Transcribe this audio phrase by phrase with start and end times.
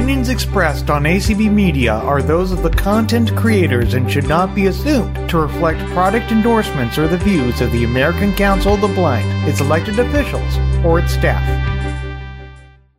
[0.00, 4.68] opinions expressed on ACB Media are those of the content creators and should not be
[4.68, 9.46] assumed to reflect product endorsements or the views of the American Council of the Blind,
[9.46, 11.44] its elected officials, or its staff.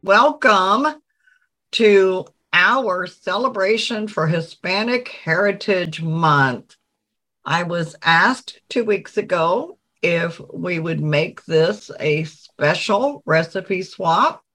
[0.03, 1.01] Welcome
[1.71, 6.75] to our celebration for Hispanic Heritage Month.
[7.43, 14.45] I was asked two weeks ago if we would make this a special recipe swap.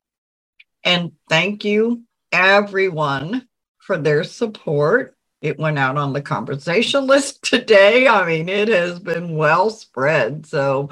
[0.85, 3.49] And thank you, everyone,
[3.79, 5.17] for their support.
[5.43, 8.09] It went out on the conversation list today.
[8.09, 10.47] I mean, it has been well spread.
[10.47, 10.91] So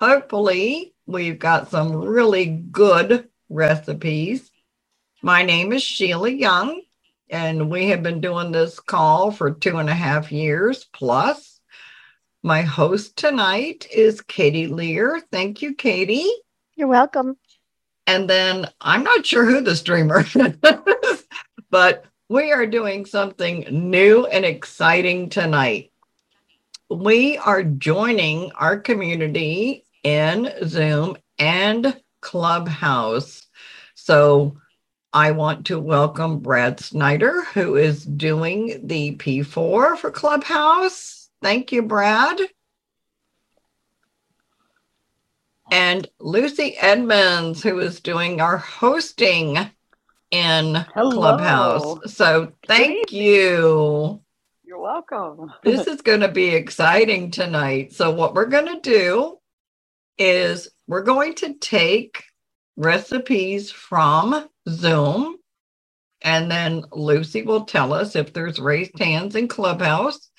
[0.00, 4.50] hopefully, we've got some really good recipes.
[5.22, 6.82] My name is Sheila Young,
[7.30, 11.60] and we have been doing this call for two and a half years plus.
[12.42, 15.22] My host tonight is Katie Lear.
[15.32, 16.30] Thank you, Katie.
[16.76, 17.36] You're welcome.
[18.06, 20.24] And then I'm not sure who the streamer
[21.04, 21.24] is,
[21.70, 25.92] but we are doing something new and exciting tonight.
[26.90, 33.46] We are joining our community in Zoom and Clubhouse.
[33.96, 34.58] So
[35.12, 41.28] I want to welcome Brad Snyder, who is doing the P4 for Clubhouse.
[41.42, 42.38] Thank you, Brad.
[45.70, 49.58] And Lucy Edmonds, who is doing our hosting
[50.30, 51.10] in Hello.
[51.10, 52.14] Clubhouse.
[52.14, 54.20] So thank you.
[54.64, 55.52] You're welcome.
[55.64, 57.92] this is going to be exciting tonight.
[57.92, 59.38] So, what we're going to do
[60.18, 62.24] is we're going to take
[62.76, 65.36] recipes from Zoom,
[66.22, 70.30] and then Lucy will tell us if there's raised hands in Clubhouse.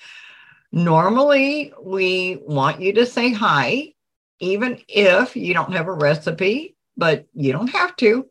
[0.72, 3.94] Normally, we want you to say hi
[4.40, 8.26] even if you don't have a recipe, but you don't have to.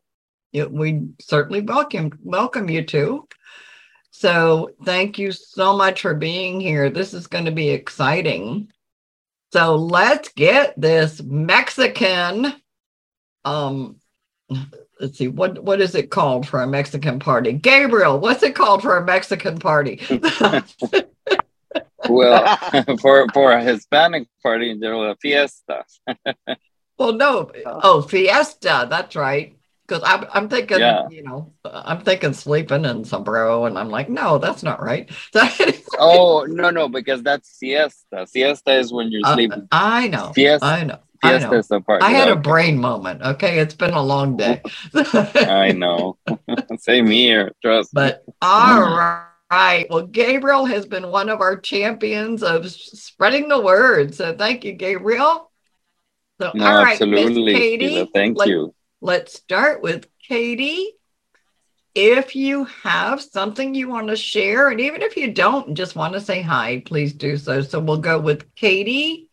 [0.52, 3.28] It, we certainly welcome welcome you to.
[4.10, 6.90] So thank you so much for being here.
[6.90, 8.72] This is going to be exciting.
[9.52, 12.54] So let's get this Mexican.
[13.44, 13.96] Um,
[15.00, 17.52] let's see what what is it called for a Mexican party?
[17.52, 20.00] Gabriel, what's it called for a Mexican party?
[22.08, 22.56] well,
[23.00, 25.84] for for a Hispanic party, there was a fiesta.
[26.98, 28.86] well, no, oh, fiesta.
[28.90, 29.54] That's right.
[29.86, 31.08] Because I'm, I'm thinking, Yeah.
[31.08, 35.10] you know, I'm thinking sleeping and sombrero, and I'm like, no, that's not right.
[35.98, 38.26] oh no, no, because that's siesta.
[38.26, 39.66] Siesta is when you're Uh, sleeping.
[39.72, 40.32] I know.
[40.34, 40.98] Fiesta- I know.
[41.22, 41.52] I know.
[41.54, 42.04] is the party.
[42.04, 43.22] I had a brain moment.
[43.22, 44.60] Okay, it's been a long day.
[44.94, 46.18] I know.
[46.78, 47.52] Same here.
[47.62, 47.92] Trust.
[47.94, 48.02] me.
[48.02, 49.24] But all right.
[49.50, 54.14] Well, Gabriel has been one of our champions of spreading the word.
[54.14, 55.50] So thank you, Gabriel.
[56.40, 57.54] So, No, all right, Miss absolutely.
[57.54, 57.88] Katie.
[57.88, 58.74] Sheila, thank let- you.
[59.00, 60.92] Let's start with Katie.
[61.94, 66.14] If you have something you want to share, and even if you don't just want
[66.14, 67.60] to say hi, please do so.
[67.62, 69.28] So we'll go with Katie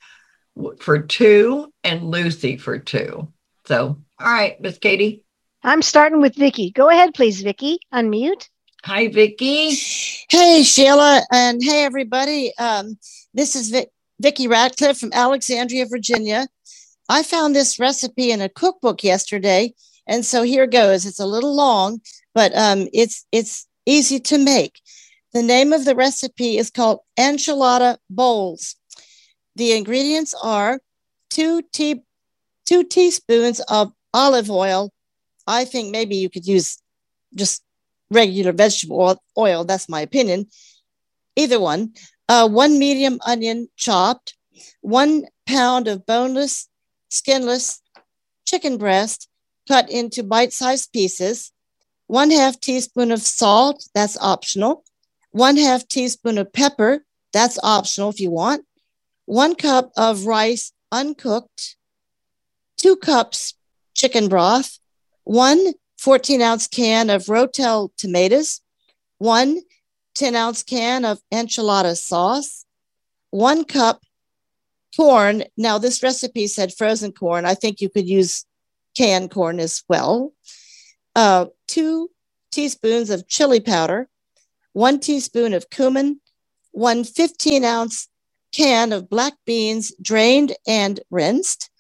[0.80, 3.32] for two and Lucy for two.
[3.66, 5.24] So, all right, Miss Katie.
[5.64, 6.72] I'm starting with Vicky.
[6.72, 7.80] Go ahead, please, Vicky.
[7.94, 8.48] Unmute.
[8.84, 9.72] Hi, Vicky.
[10.30, 12.52] Hey, Sheila, and hey, everybody.
[12.58, 12.98] Um,
[13.36, 16.48] this is Vic- Vicki Ratcliffe from Alexandria, Virginia.
[17.08, 19.76] I found this recipe in a cookbook yesterday,
[20.08, 21.06] and so here goes.
[21.06, 22.02] It's a little long,
[22.34, 24.82] but um, it's it's easy to make.
[25.34, 28.78] The name of the recipe is called enchilada bowls.
[29.56, 30.80] The ingredients are
[31.30, 32.02] two tea
[32.66, 34.92] two teaspoons of olive oil.
[35.46, 36.82] I think maybe you could use
[37.36, 37.65] just
[38.12, 39.64] regular vegetable oil.
[39.64, 40.48] That's my opinion.
[41.36, 41.94] Either one.
[42.28, 44.36] Uh, one medium onion chopped,
[44.82, 46.68] one pound of boneless,
[47.10, 47.82] skinless
[48.46, 49.30] chicken breast
[49.68, 51.52] cut into bite sized pieces,
[52.08, 53.88] one half teaspoon of salt.
[53.94, 54.84] That's optional.
[55.32, 57.06] One half teaspoon of pepper.
[57.34, 58.66] That's optional if you want.
[59.26, 61.76] One cup of rice uncooked,
[62.78, 63.56] two cups
[63.94, 64.80] chicken broth,
[65.24, 65.74] one
[66.06, 68.62] 14 ounce can of Rotel tomatoes,
[69.18, 69.62] one
[70.14, 72.64] 10 ounce can of enchilada sauce,
[73.32, 74.04] one cup
[74.96, 75.46] corn.
[75.58, 77.44] Now, this recipe said frozen corn.
[77.44, 78.46] I think you could use
[78.96, 80.32] canned corn as well.
[81.16, 82.12] Uh, two
[82.52, 84.08] teaspoons of chili powder,
[84.74, 86.22] one teaspoon of cumin,
[86.72, 88.10] one 15 ounce
[88.52, 91.72] can of black beans drained and rinsed,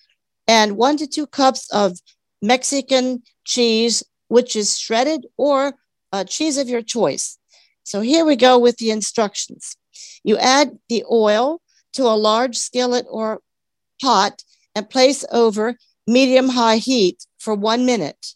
[0.48, 2.00] and one to two cups of
[2.42, 5.74] Mexican cheese, which is shredded or
[6.12, 7.38] uh, cheese of your choice.
[7.84, 9.78] So here we go with the instructions.
[10.24, 11.62] You add the oil
[11.94, 13.42] to a large skillet or
[14.02, 14.44] pot
[14.74, 15.78] and place over
[16.08, 18.34] medium high heat for one minute.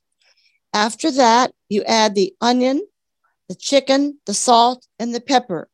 [0.73, 2.85] After that, you add the onion,
[3.47, 5.67] the chicken, the salt, and the pepper.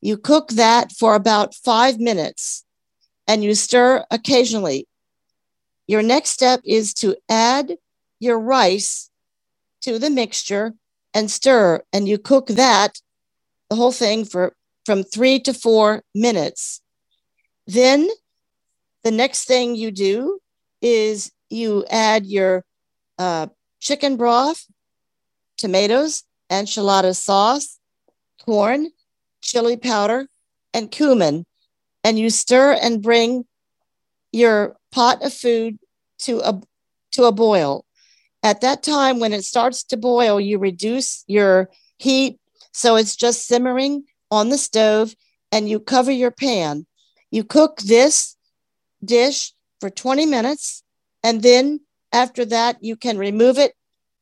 [0.00, 2.64] You cook that for about five minutes
[3.26, 4.86] and you stir occasionally.
[5.86, 7.76] Your next step is to add
[8.20, 9.09] your rice
[9.82, 10.74] to the mixture
[11.14, 13.00] and stir, and you cook that,
[13.68, 14.54] the whole thing, for
[14.84, 16.80] from three to four minutes.
[17.66, 18.08] Then
[19.02, 20.40] the next thing you do
[20.80, 22.64] is you add your
[23.18, 23.48] uh,
[23.80, 24.66] chicken broth,
[25.56, 27.78] tomatoes, enchilada sauce,
[28.44, 28.90] corn,
[29.40, 30.28] chili powder,
[30.72, 31.44] and cumin,
[32.04, 33.44] and you stir and bring
[34.32, 35.78] your pot of food
[36.18, 36.60] to a
[37.12, 37.84] to a boil.
[38.42, 42.38] At that time, when it starts to boil, you reduce your heat
[42.72, 45.14] so it's just simmering on the stove,
[45.50, 46.86] and you cover your pan.
[47.30, 48.36] You cook this
[49.04, 50.82] dish for 20 minutes,
[51.22, 51.80] and then
[52.12, 53.74] after that, you can remove it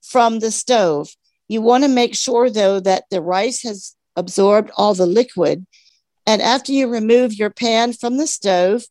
[0.03, 1.14] from the stove.
[1.47, 5.67] You want to make sure, though, that the rice has absorbed all the liquid.
[6.26, 8.85] And after you remove your pan from the stove,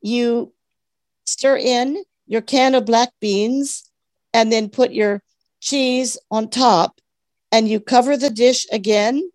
[0.00, 0.52] you
[1.26, 3.87] stir in your can of black beans
[4.32, 5.22] and then put your
[5.60, 7.00] cheese on top
[7.50, 9.30] and you cover the dish again.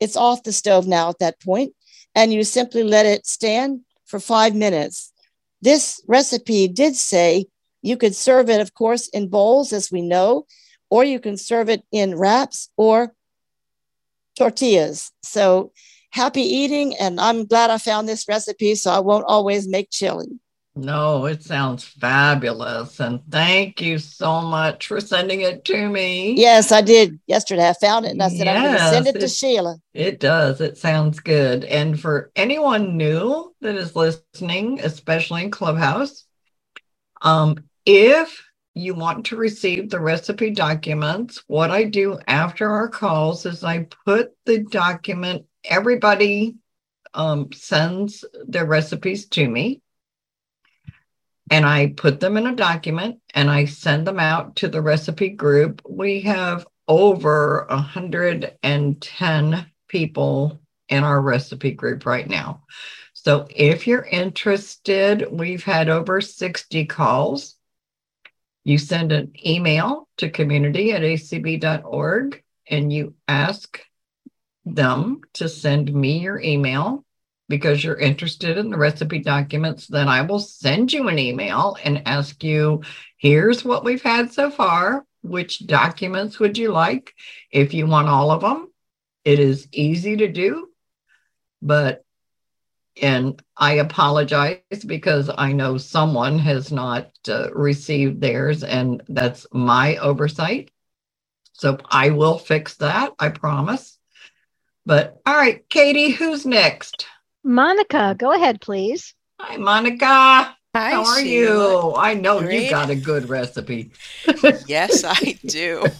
[0.00, 1.74] It's off the stove now at that point,
[2.14, 5.12] and you simply let it stand for five minutes.
[5.62, 7.46] This recipe did say
[7.82, 10.46] you could serve it, of course, in bowls, as we know,
[10.90, 13.14] or you can serve it in wraps or
[14.38, 15.12] tortillas.
[15.22, 15.72] So
[16.10, 16.94] happy eating.
[16.96, 20.28] And I'm glad I found this recipe so I won't always make chili.
[20.76, 22.98] No, it sounds fabulous.
[22.98, 26.34] And thank you so much for sending it to me.
[26.34, 27.68] Yes, I did yesterday.
[27.68, 29.76] I found it and I said, I'm going to send it to Sheila.
[29.92, 30.60] It does.
[30.60, 31.64] It sounds good.
[31.64, 36.26] And for anyone new that is listening, especially in Clubhouse,
[37.22, 37.56] um,
[37.86, 38.44] if
[38.74, 43.86] you want to receive the recipe documents, what I do after our calls is I
[44.04, 46.56] put the document, everybody
[47.14, 49.80] um, sends their recipes to me.
[51.50, 55.28] And I put them in a document and I send them out to the recipe
[55.30, 55.82] group.
[55.88, 62.62] We have over 110 people in our recipe group right now.
[63.12, 67.56] So if you're interested, we've had over 60 calls.
[68.64, 73.80] You send an email to community at acb.org and you ask
[74.64, 77.04] them to send me your email
[77.48, 79.86] because you're interested in the recipe documents.
[79.86, 82.82] Then I will send you an email and ask you
[83.16, 85.04] here's what we've had so far.
[85.22, 87.14] Which documents would you like?
[87.50, 88.68] If you want all of them,
[89.24, 90.68] it is easy to do,
[91.62, 92.04] but
[93.00, 99.96] and I apologize because I know someone has not uh, received theirs, and that's my
[99.96, 100.70] oversight.
[101.54, 103.98] So I will fix that, I promise.
[104.86, 107.06] But all right, Katie, who's next?
[107.44, 109.14] Monica, go ahead, please.
[109.40, 110.56] Hi, Monica.
[110.74, 111.84] Hi, How are Sheila.
[111.90, 111.94] you?
[111.96, 113.92] I know you got a good recipe.
[114.64, 115.92] Yes, I do.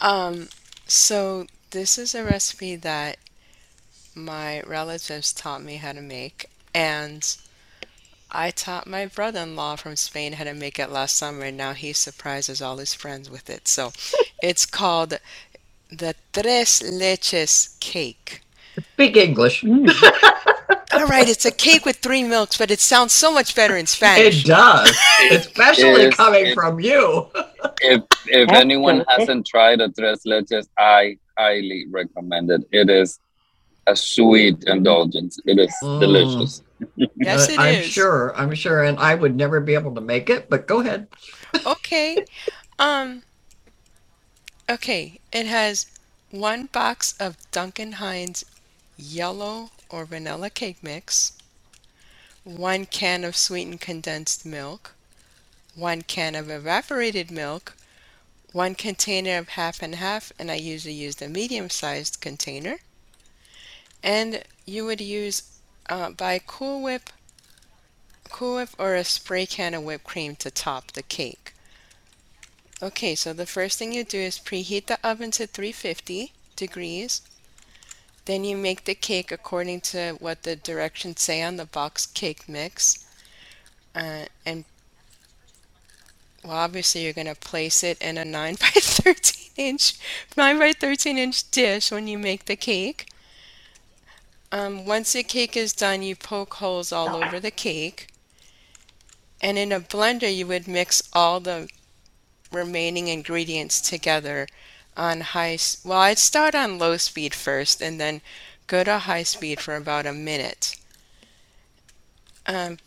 [0.00, 0.48] Um,
[0.86, 3.18] so this is a recipe that
[4.14, 7.36] my relatives taught me how to make, and
[8.30, 11.92] I taught my brother-in-law from Spain how to make it last summer, and now he
[11.92, 13.68] surprises all his friends with it.
[13.68, 13.92] So
[14.42, 15.18] it's called
[15.90, 18.42] the Tres Leches cake.
[18.94, 19.64] Speak English.
[20.92, 23.86] All right, it's a cake with three milks, but it sounds so much better in
[23.86, 24.44] Spanish.
[24.44, 24.96] It does,
[25.30, 27.26] especially is- coming it- from you.
[27.80, 32.62] If if anyone hasn't tried a tres leches, I highly recommend it.
[32.72, 33.20] It is
[33.86, 35.38] a sweet indulgence.
[35.46, 36.00] It is Mm.
[36.00, 36.62] delicious.
[37.16, 37.86] Yes, Uh, it I'm is.
[37.86, 38.32] sure.
[38.36, 38.82] I'm sure.
[38.84, 41.06] And I would never be able to make it, but go ahead.
[41.66, 42.24] Okay.
[42.78, 43.22] Um
[44.68, 45.86] Okay, it has
[46.30, 48.44] one box of Duncan Hines
[48.98, 51.32] yellow or vanilla cake mix,
[52.44, 54.94] one can of sweetened condensed milk,
[55.74, 57.76] one can of evaporated milk,
[58.52, 62.78] one container of half and half, and I usually use the medium-sized container.
[64.02, 65.42] And you would use
[65.88, 67.10] uh, buy Cool Whip,
[68.30, 71.54] Cool Whip or a spray can of whipped cream to top the cake.
[72.80, 77.22] Okay, so the first thing you do is preheat the oven to 350 degrees.
[78.28, 82.46] Then you make the cake according to what the directions say on the box cake
[82.46, 83.06] mix.
[83.94, 84.66] Uh, and
[86.44, 89.94] well, obviously you're going to place it in a 9 by 13 inch
[90.36, 93.06] 9 by 13 inch dish when you make the cake.
[94.52, 98.08] Um, once the cake is done, you poke holes all over the cake.
[99.40, 101.66] And in a blender, you would mix all the
[102.52, 104.46] remaining ingredients together
[104.98, 108.20] on high well I'd start on low speed first and then
[108.66, 110.76] go to high speed for about a minute.
[112.46, 112.78] Um,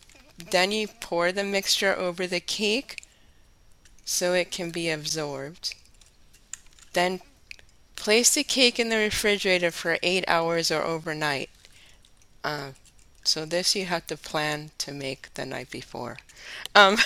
[0.50, 3.02] then you pour the mixture over the cake
[4.04, 5.74] so it can be absorbed.
[6.92, 7.20] Then
[7.96, 11.50] place the cake in the refrigerator for eight hours or overnight.
[12.44, 12.72] Uh,
[13.24, 16.18] so this you have to plan to make the night before.
[16.74, 16.98] Um,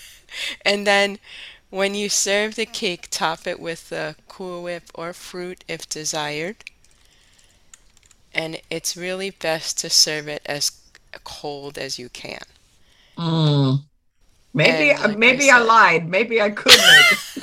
[0.64, 1.18] and then
[1.72, 6.56] when you serve the cake, top it with the Cool Whip or fruit if desired.
[8.34, 10.70] And it's really best to serve it as
[11.24, 12.42] cold as you can.
[13.16, 13.84] Mm.
[14.52, 16.08] Maybe like maybe I I, lied.
[16.10, 17.20] Maybe I could make it.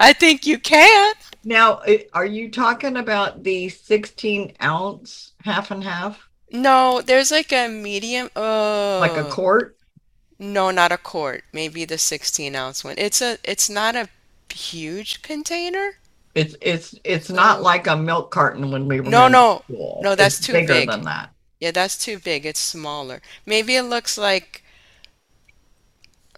[0.00, 1.14] I think you can.
[1.44, 1.80] Now,
[2.12, 8.28] are you talking about the 16 ounce half and half, No, there's like a medium.
[8.36, 9.79] Oh, like a quart?
[10.40, 11.44] No, not a quart.
[11.52, 12.96] Maybe the 16 ounce one.
[12.98, 13.38] It's a.
[13.44, 14.08] It's not a
[14.52, 15.98] huge container.
[16.34, 19.64] It's it's it's not like a milk carton when we were No, no.
[19.64, 20.00] school.
[20.00, 20.88] No, that's It's too bigger big.
[20.90, 21.34] than that.
[21.60, 22.46] Yeah, that's too big.
[22.46, 23.20] It's smaller.
[23.46, 24.62] Maybe it looks like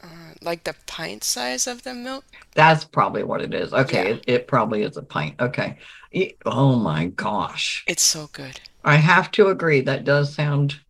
[0.02, 2.24] uh, like the pint size of the milk.
[2.54, 3.72] That's probably what it is.
[3.72, 4.14] Okay, Yeah.
[4.14, 5.40] it, it probably is a pint.
[5.40, 5.78] Okay.
[6.12, 7.84] E- Oh my gosh.
[7.86, 8.60] It's so good.
[8.84, 9.80] I have to agree.
[9.82, 10.80] That does sound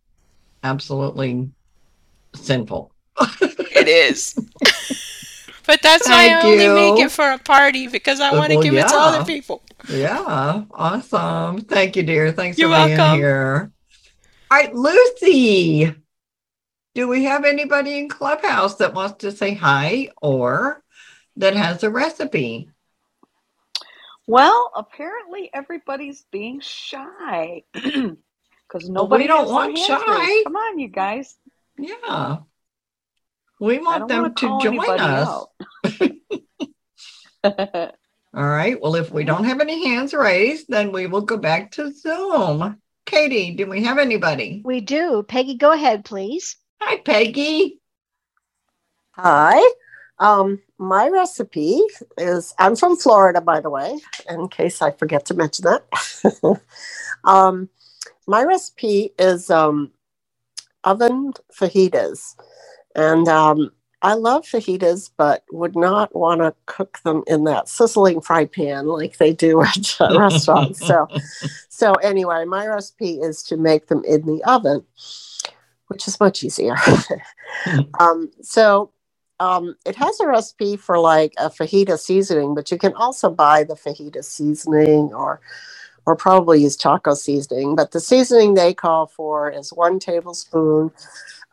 [0.63, 1.51] absolutely
[2.35, 2.92] sinful.
[3.41, 4.35] It is.
[5.65, 8.55] But that's why I Thank only make it for a party because I want to
[8.55, 9.61] well, give it to other people.
[9.89, 11.61] Yeah, awesome.
[11.61, 12.31] Thank you, dear.
[12.33, 13.71] Thanks You're for being here.
[14.51, 15.95] All right, Lucy.
[16.95, 20.83] Do we have anybody in Clubhouse that wants to say hi or
[21.37, 22.69] that has a recipe?
[24.27, 28.13] Well, apparently everybody's being shy because
[28.73, 30.19] Well, nobody we don't want hands shy.
[30.19, 30.45] raised.
[30.45, 31.35] Come on, you guys.
[31.77, 32.37] Yeah.
[33.63, 35.45] We want them to join us.
[37.45, 37.93] All
[38.33, 38.81] right.
[38.81, 42.77] Well, if we don't have any hands raised, then we will go back to Zoom.
[43.05, 44.61] Katie, do we have anybody?
[44.65, 45.23] We do.
[45.25, 46.57] Peggy, go ahead, please.
[46.81, 47.79] Hi, Peggy.
[49.11, 49.61] Hi.
[50.19, 51.81] Um, my recipe
[52.17, 56.59] is I'm from Florida, by the way, in case I forget to mention that.
[57.23, 57.69] um,
[58.27, 59.91] my recipe is um,
[60.83, 62.35] oven fajitas.
[62.95, 63.71] And um,
[64.01, 68.87] I love fajitas, but would not want to cook them in that sizzling fry pan
[68.87, 70.85] like they do at uh, restaurants.
[70.85, 71.07] So,
[71.69, 74.83] so anyway, my recipe is to make them in the oven,
[75.87, 76.75] which is much easier.
[77.99, 78.91] um, so
[79.39, 83.63] um, it has a recipe for like a fajita seasoning, but you can also buy
[83.63, 85.39] the fajita seasoning or
[86.05, 87.77] or probably use taco seasoning.
[87.77, 90.91] But the seasoning they call for is one tablespoon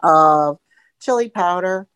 [0.02, 0.58] of
[1.00, 1.88] chili powder,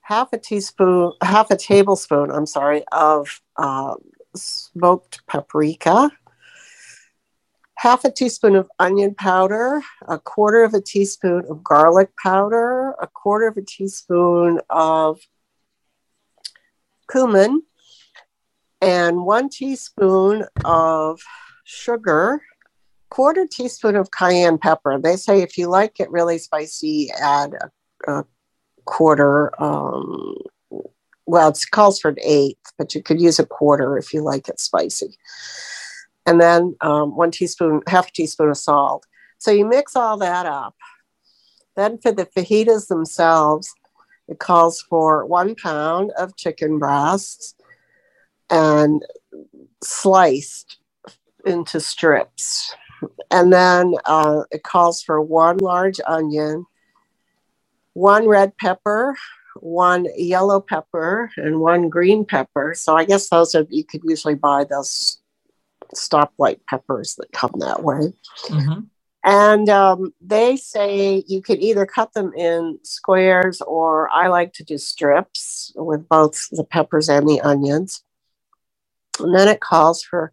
[0.00, 3.94] half a teaspoon, half a tablespoon, I'm sorry, of uh,
[4.34, 6.10] smoked paprika,
[7.76, 13.06] half a teaspoon of onion powder, a quarter of a teaspoon of garlic powder, a
[13.06, 15.20] quarter of a teaspoon of
[17.10, 17.62] cumin,
[18.80, 21.20] and one teaspoon of
[21.64, 22.40] sugar,
[23.10, 24.98] quarter teaspoon of cayenne pepper.
[24.98, 27.70] They say if you like it really spicy, add a,
[28.08, 28.24] a
[28.84, 29.52] quarter.
[29.62, 30.34] Um,
[31.26, 34.48] well, it calls for an eighth, but you could use a quarter if you like
[34.48, 35.16] it spicy.
[36.26, 39.06] And then um, one teaspoon, half a teaspoon of salt.
[39.38, 40.74] So you mix all that up.
[41.76, 43.72] Then for the fajitas themselves,
[44.26, 47.54] it calls for one pound of chicken breasts
[48.50, 49.04] and
[49.82, 50.78] sliced
[51.46, 52.74] into strips.
[53.30, 56.66] And then uh, it calls for one large onion,
[57.98, 59.16] one red pepper,
[59.56, 62.72] one yellow pepper, and one green pepper.
[62.76, 65.18] So I guess those are, you could usually buy those
[65.96, 68.12] stoplight peppers that come that way.
[68.46, 68.86] Mhm.
[69.24, 74.64] And um, they say you could either cut them in squares or I like to
[74.64, 78.04] do strips with both the peppers and the onions.
[79.18, 80.32] And then it calls for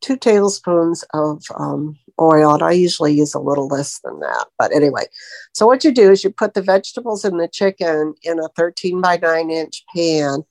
[0.00, 2.54] two tablespoons of um, oil.
[2.54, 4.46] And I usually use a little less than that.
[4.58, 5.06] But anyway,
[5.52, 9.00] so what you do is you put the vegetables and the chicken in a 13
[9.00, 10.44] by 9 inch pan,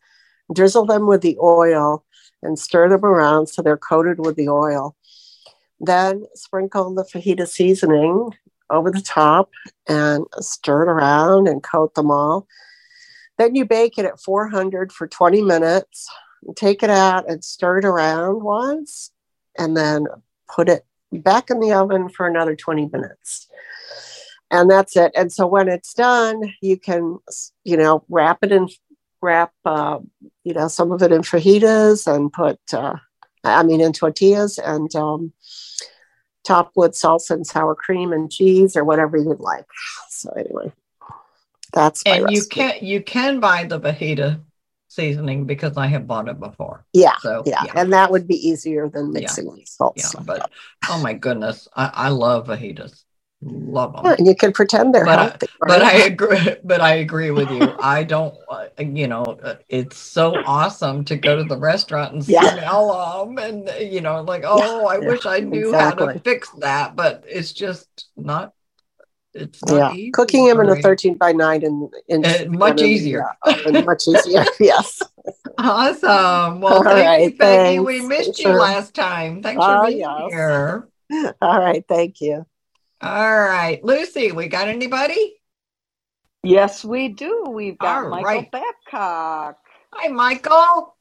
[0.53, 2.05] drizzle them with the oil,
[2.41, 4.95] and stir them around so they're coated with the oil.
[5.79, 8.31] Then sprinkle the fajita seasoning
[8.69, 9.49] over the top
[9.87, 12.47] and stir it around and coat them all.
[13.37, 16.07] Then you bake it at 400 for 20 minutes.
[16.55, 19.11] Take it out and stir it around once,
[19.57, 20.07] and then
[20.53, 20.85] put it
[21.19, 23.47] back in the oven for another 20 minutes.
[24.51, 25.11] and that's it.
[25.15, 27.17] And so when it's done, you can,
[27.63, 28.69] you know, wrap it in,
[29.21, 29.99] wrap, uh,
[30.43, 32.95] you know, some of it in fajitas and put, uh,
[33.43, 35.33] I mean, in tortillas and um,
[36.43, 39.65] top with salsa and sour cream and cheese or whatever you'd like.
[40.09, 40.71] So anyway,
[41.73, 42.55] that's my And you recipe.
[42.55, 44.39] can you can buy the fajita
[44.93, 46.85] seasoning because I have bought it before.
[46.93, 49.21] Yeah, So yeah, yeah, and that would be easier than Yeah.
[49.21, 49.95] mixing with salt.
[49.97, 50.03] yeah.
[50.03, 50.19] So.
[50.25, 50.51] But
[50.89, 53.03] oh my goodness, I, I love fajitas.
[53.45, 54.05] Love them.
[54.05, 55.47] Yeah, and you can pretend they're But I- healthy.
[55.59, 55.81] But?
[55.81, 56.55] I agree.
[56.63, 57.75] But I agree with you.
[57.79, 58.33] I don't.
[58.49, 62.47] uh, You know, uh, it's so awesome to go to the restaurant and Yeah.
[62.51, 66.49] smell them, and you know, like, oh, I yeah, wish I knew how to fix
[66.59, 68.53] that, but it's just not.
[69.33, 72.81] It's not yeah, easy cooking them in a 13 by 9 and, and Uh, much
[72.81, 73.25] easier.
[73.85, 74.45] much easier.
[74.59, 75.01] yes.
[75.57, 76.61] Awesome.
[76.61, 77.79] Well, All thank you, right, Peggy.
[77.79, 79.41] We missed you last time.
[79.41, 80.21] Thanks Oh, for being yes.
[80.29, 80.87] here.
[81.41, 81.83] All right.
[81.87, 82.45] Thank you.
[83.01, 85.35] All right, Lucy, we got anybody?
[86.43, 87.45] Yes, we do.
[87.49, 88.51] We've got All Michael right.
[88.51, 89.57] Babcock.
[89.93, 90.95] Hi, Michael.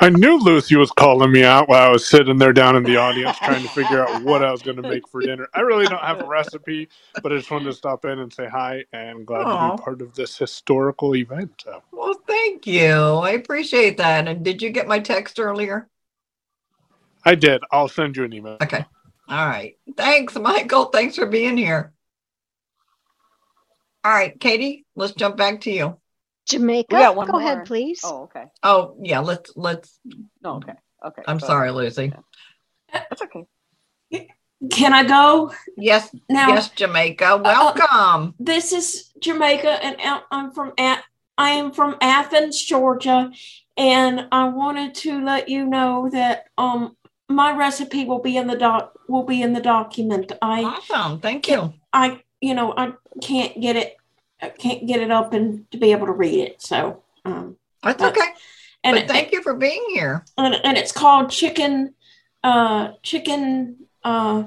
[0.00, 2.96] I knew Lucy was calling me out while I was sitting there down in the
[2.96, 5.48] audience trying to figure out what I was going to make for dinner.
[5.52, 6.88] I really don't have a recipe,
[7.22, 10.00] but I just wanted to stop in and say hi and glad to be part
[10.00, 11.62] of this historical event.
[11.64, 12.90] So, Well, thank you.
[12.90, 14.26] I appreciate that.
[14.26, 15.88] And did you get my text earlier?
[17.24, 17.62] I did.
[17.70, 18.56] I'll send you an email.
[18.62, 18.84] Okay.
[19.28, 19.76] All right.
[19.96, 20.86] Thanks, Michael.
[20.86, 21.92] Thanks for being here.
[24.02, 25.99] All right, Katie, let's jump back to you.
[26.50, 27.12] Jamaica.
[27.16, 27.40] We Go more.
[27.40, 28.00] ahead, please.
[28.04, 28.44] Oh, okay.
[28.62, 29.98] Oh, yeah, let's let's
[30.42, 30.74] No, okay.
[31.04, 31.22] Okay.
[31.26, 31.76] I'm go sorry, ahead.
[31.76, 32.12] Lucy.
[32.92, 33.46] That's okay.
[34.70, 35.52] Can I go?
[35.76, 37.40] Yes, Now, yes, Jamaica.
[37.42, 38.34] Welcome.
[38.38, 41.02] this is Jamaica, and I- I'm from A-
[41.38, 43.30] I am from Athens, Georgia,
[43.78, 46.96] and I wanted to let you know that um
[47.30, 50.32] my recipe will be in the doc will be in the document.
[50.42, 51.20] I Awesome.
[51.20, 51.72] Thank you.
[51.92, 52.92] I you know I
[53.22, 53.99] can't get it I
[54.48, 56.62] can't get it open to be able to read it.
[56.62, 58.32] So um That's That's- okay.
[58.84, 60.24] and But it, thank you for being here.
[60.38, 61.94] and, and it's called chicken
[62.42, 64.44] uh chicken uh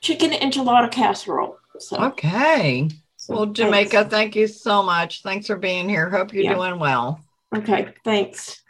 [0.00, 1.56] chicken enchilada casserole.
[1.78, 2.88] So Okay.
[3.16, 3.58] so Well, thanks.
[3.60, 5.22] Jamaica, thank you so much.
[5.22, 6.10] Thanks for being here.
[6.10, 6.54] Hope you're Yeah.
[6.54, 7.20] doing well.
[7.54, 8.62] Okay, thanks.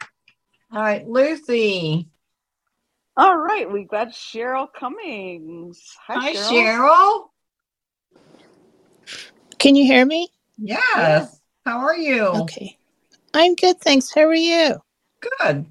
[0.71, 2.09] All right, Lucy.
[3.15, 5.79] All right, we've got Cheryl Cummings.
[6.07, 6.49] Hi, Hi, Cheryl.
[6.51, 7.25] Cheryl.
[9.63, 10.27] Can you hear me?
[10.57, 11.39] Yes.
[11.65, 12.25] How are you?
[12.25, 12.77] Okay.
[13.33, 14.13] I'm good, thanks.
[14.13, 14.75] How are you?
[15.39, 15.65] Good.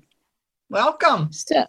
[0.71, 1.31] Welcome.
[1.31, 1.67] So,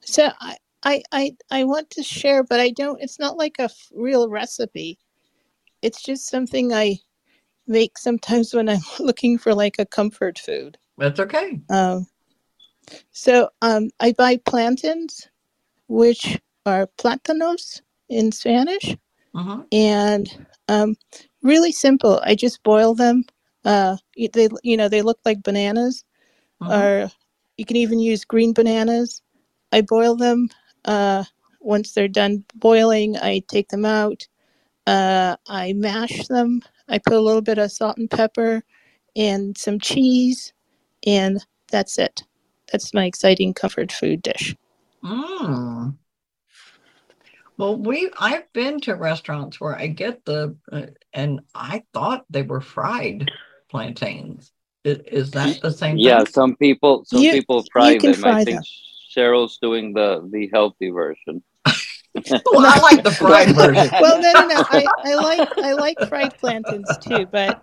[0.00, 3.02] so I, I, I, I want to share, but I don't.
[3.02, 5.00] It's not like a real recipe.
[5.82, 6.98] It's just something I
[7.66, 10.78] make sometimes when I'm looking for like a comfort food.
[10.96, 11.60] That's okay.
[11.68, 12.06] Um,
[13.10, 15.28] so um, I buy plantains,
[15.88, 18.96] which are plátanos in Spanish,
[19.34, 20.96] hmm and um,
[21.46, 22.20] really simple.
[22.24, 23.24] I just boil them.
[23.64, 23.96] Uh,
[24.32, 26.04] they, you know, they look like bananas.
[26.62, 26.70] Mhm.
[26.70, 27.10] or
[27.56, 29.22] you can even use green bananas.
[29.72, 30.48] I boil them.
[30.84, 31.24] Uh,
[31.60, 34.26] once they're done boiling, I take them out.
[34.86, 36.62] Uh, I mash them.
[36.88, 38.62] I put a little bit of salt and pepper
[39.16, 40.52] and some cheese,
[41.06, 42.22] and that's it.
[42.70, 44.54] That's my exciting comfort food dish.
[45.02, 45.96] Mm.
[47.58, 52.42] Well, we I've been to restaurants where I get the uh, and I thought they
[52.42, 53.30] were fried
[53.70, 54.52] plantains.
[54.84, 56.26] Is, is that the same Yeah, thing?
[56.26, 58.14] some people some You- people you fry them.
[58.14, 58.60] fry I think
[59.16, 61.42] Cheryl's doing the the healthy version.
[62.46, 63.90] Well, I like the fried version.
[64.00, 64.64] Well, no, no, no.
[64.70, 67.62] I, I like I like fried plantains too, but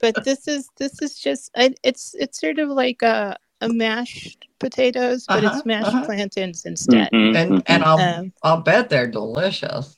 [0.00, 3.36] but this is this is just I, it's it's sort of like a a
[3.68, 6.04] mashed potatoes, but Uh-huh, it's mashed uh-huh.
[6.04, 7.10] plantains instead.
[7.12, 9.96] Mhm, And and I'll Um, I'll bet they're delicious.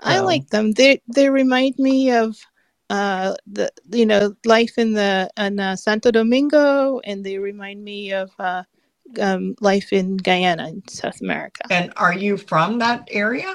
[0.00, 0.72] I So- like them.
[0.72, 2.36] They they remind me of
[2.90, 8.12] uh the you know life in the in uh, Santo Domingo, and they remind me
[8.12, 8.64] of uh,
[9.20, 11.62] um, life in Guyana in South America.
[11.70, 13.54] And are you from that area?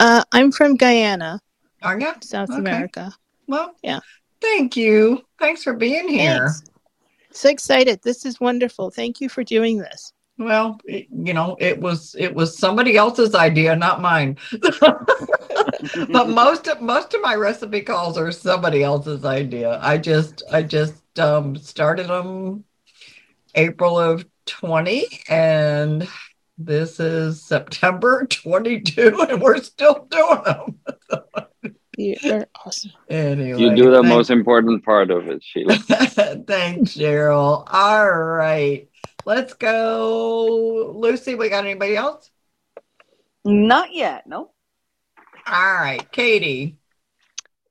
[0.00, 1.40] Uh, I'm from Guyana,
[1.82, 2.12] Are you?
[2.20, 2.58] South Okay.
[2.60, 3.12] America.
[3.46, 4.00] Well, Yeah.
[4.40, 5.22] Thank you.
[5.38, 6.48] Thanks for being here.
[6.48, 6.62] Thanks.
[7.36, 8.00] So excited!
[8.02, 8.90] This is wonderful.
[8.90, 10.14] Thank you for doing this.
[10.38, 14.38] Well, it, you know, it was it was somebody else's idea, not mine.
[16.10, 19.78] but most of most of my recipe calls are somebody else's idea.
[19.82, 22.64] I just I just um, started them
[23.54, 26.08] April of 20 and
[26.56, 30.78] this is September 22 and we're still doing them.
[31.96, 32.92] You're awesome.
[33.08, 35.74] Anyway, You do the thank- most important part of it, Sheila.
[35.78, 37.64] Thanks, Cheryl.
[37.70, 38.88] All right.
[39.24, 40.92] Let's go.
[40.96, 42.30] Lucy, we got anybody else?
[43.44, 44.26] Not yet.
[44.26, 44.50] No.
[45.46, 46.76] All right, Katie.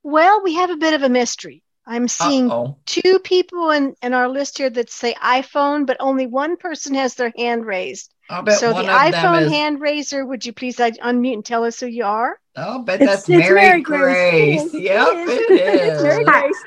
[0.03, 1.61] Well, we have a bit of a mystery.
[1.85, 2.77] I'm seeing Uh-oh.
[2.85, 7.13] two people in, in our list here that say iPhone, but only one person has
[7.15, 8.11] their hand raised.
[8.29, 11.33] I'll bet so one the of them iPhone is- hand raiser, would you please unmute
[11.33, 12.39] and tell us who you are?
[12.55, 14.61] I'll bet It's- that's it's Mary, Mary Grace.
[14.61, 14.73] Grace.
[14.73, 14.81] It is.
[14.81, 15.97] Yep, It it is.
[15.97, 16.03] is.
[16.03, 16.63] Mary Grace.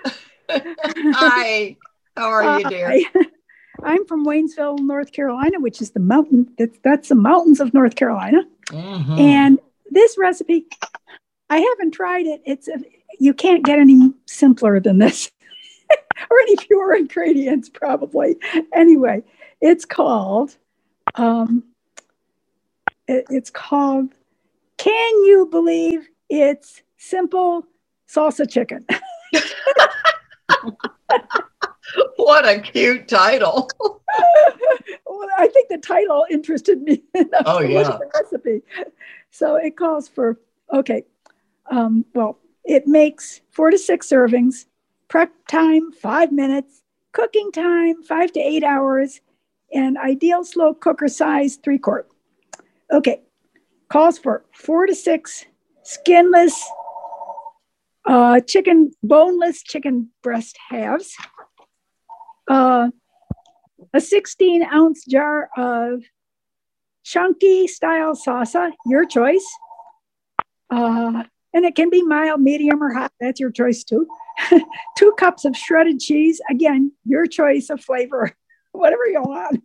[1.16, 1.76] Hi.
[2.16, 2.88] How are you, dear?
[3.14, 3.24] Hi.
[3.84, 6.48] I'm from Waynesville, North Carolina, which is the mountain.
[6.58, 8.42] That's that's the mountains of North Carolina.
[8.66, 9.18] Mhm.
[9.20, 9.58] And
[9.90, 10.66] this recipe,
[11.48, 12.42] I haven't tried it.
[12.44, 12.74] It's a,
[13.20, 15.30] you can't get any simpler than this,
[16.30, 18.36] or any fewer ingredients, probably.
[18.74, 19.22] Anyway,
[19.60, 20.56] it's called.
[21.18, 21.64] Um,
[23.06, 24.14] it- it's called.
[24.76, 27.66] Can you believe it's simple
[28.08, 28.86] salsa chicken?
[32.16, 33.68] what a cute title.
[35.06, 37.92] well, I think the title interested me enough Oh, to look yeah.
[37.94, 38.62] at the recipe.
[39.30, 40.38] So it calls for
[40.72, 41.04] okay.
[41.70, 44.66] Um, well, it makes four to six servings.
[45.08, 46.82] Prep time five minutes.
[47.12, 49.20] Cooking time five to eight hours,
[49.72, 52.08] and ideal slow cooker size three quart.
[52.92, 53.22] Okay,
[53.88, 55.44] calls for four to six
[55.82, 56.62] skinless
[58.06, 61.14] uh, chicken, boneless chicken breast halves.
[62.48, 62.88] Uh,
[63.92, 66.02] a 16 ounce jar of
[67.04, 69.46] chunky style salsa, your choice.
[70.70, 73.12] Uh, and it can be mild, medium, or hot.
[73.20, 74.06] That's your choice too.
[74.98, 76.40] Two cups of shredded cheese.
[76.50, 78.32] Again, your choice of flavor,
[78.72, 79.62] whatever you want.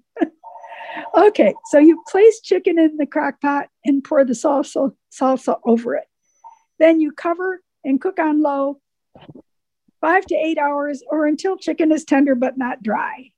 [1.18, 5.96] okay, so you place chicken in the crock pot and pour the salsa, salsa over
[5.96, 6.06] it.
[6.80, 8.80] Then you cover and cook on low
[10.02, 13.32] five to eight hours or until chicken is tender but not dry.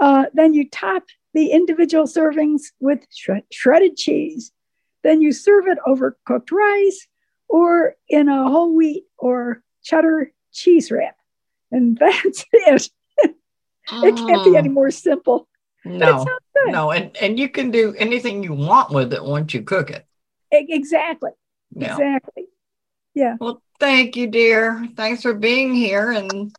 [0.00, 4.50] Uh, then you top the individual servings with shred- shredded cheese.
[5.04, 7.06] Then you serve it over cooked rice
[7.48, 11.16] or in a whole wheat or cheddar cheese wrap.
[11.70, 12.90] And that's it.
[13.92, 14.72] It can't be any ah.
[14.72, 15.48] more simple.
[15.84, 16.26] No,
[16.66, 20.06] no, and, and you can do anything you want with it once you cook it.
[20.50, 21.30] Exactly.
[21.74, 21.92] Yeah.
[21.92, 22.46] Exactly.
[23.14, 23.36] Yeah.
[23.40, 24.86] Well, thank you, dear.
[24.94, 26.54] Thanks for being here, and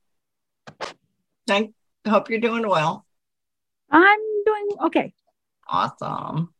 [1.48, 1.74] thank.
[2.08, 3.06] Hope you're doing well.
[3.92, 5.14] I'm doing okay.
[5.68, 6.54] Awesome.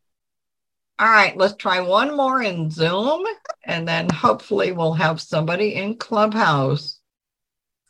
[1.00, 3.26] All right, let's try one more in Zoom,
[3.64, 7.00] and then hopefully we'll have somebody in Clubhouse.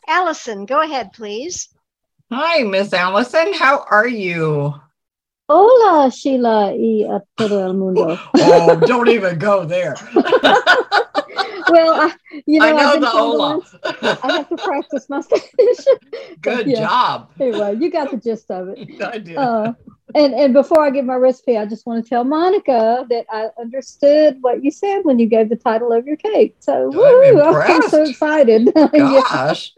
[0.08, 1.68] Allison, go ahead, please.
[2.32, 3.54] Hi, Miss Allison.
[3.54, 4.74] How are you?
[5.50, 8.18] Hola, Sheila y a todo el mundo.
[8.36, 9.96] Oh, don't even go there.
[11.68, 12.14] well, I,
[12.48, 13.62] you know, I know I've been the hola.
[14.24, 15.86] I have to practice my Spanish.
[16.42, 16.88] Good Yeah.
[16.88, 17.32] job.
[17.42, 19.02] Anyway, you got the gist of it.
[19.02, 19.38] I did.
[19.38, 19.74] Uh,
[20.16, 23.50] and and before I give my recipe, I just want to tell Monica that I
[23.60, 26.56] understood what you said when you gave the title of your cake.
[26.60, 28.74] So woo, I'm so excited.
[28.74, 29.74] Gosh.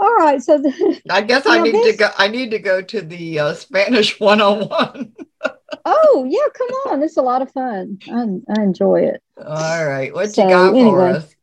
[0.00, 0.42] All right.
[0.42, 2.08] So the, I guess I need to go.
[2.16, 5.12] I need to go to the uh, Spanish 101.
[5.84, 7.98] oh yeah, come on, it's a lot of fun.
[8.10, 8.22] I,
[8.58, 9.22] I enjoy it.
[9.36, 11.10] All right, what So, you got for anyway.
[11.18, 11.34] us?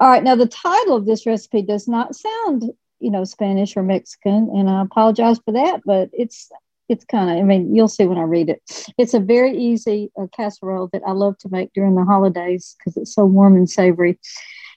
[0.00, 0.22] All right.
[0.22, 2.64] Now, the title of this recipe does not sound,
[3.00, 6.50] you know, Spanish or Mexican, and I apologize for that, but it's
[6.88, 7.36] it's kind of.
[7.36, 8.62] I mean, you'll see when I read it.
[8.96, 12.96] It's a very easy uh, casserole that I love to make during the holidays because
[12.96, 14.18] it's so warm and savory.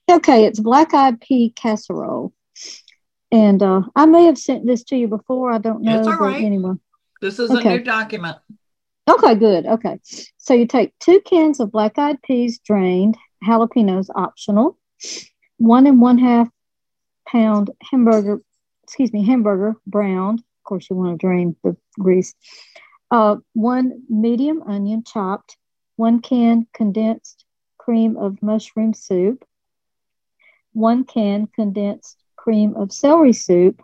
[0.09, 2.33] Okay, it's black eyed pea casserole,
[3.31, 5.51] and uh, I may have sent this to you before.
[5.51, 6.43] I don't know, It's all right.
[6.43, 6.73] anyway.
[7.21, 7.75] This is Okay.
[7.75, 8.37] a new document.
[9.09, 9.65] Okay, good.
[9.65, 9.99] Okay.
[10.37, 14.77] So you take two cans of black eyed peas drained, jalapenos optional,
[15.57, 16.49] one and one half
[17.27, 18.41] pound hamburger,
[18.83, 20.39] excuse me, hamburger browned.
[20.39, 22.35] Of course, you want to drain the grease.
[23.11, 25.57] Uh, one medium onion chopped,
[25.95, 27.45] one can condensed
[27.79, 29.43] cream of mushroom soup,
[30.73, 33.81] one can condensed cream of celery soup,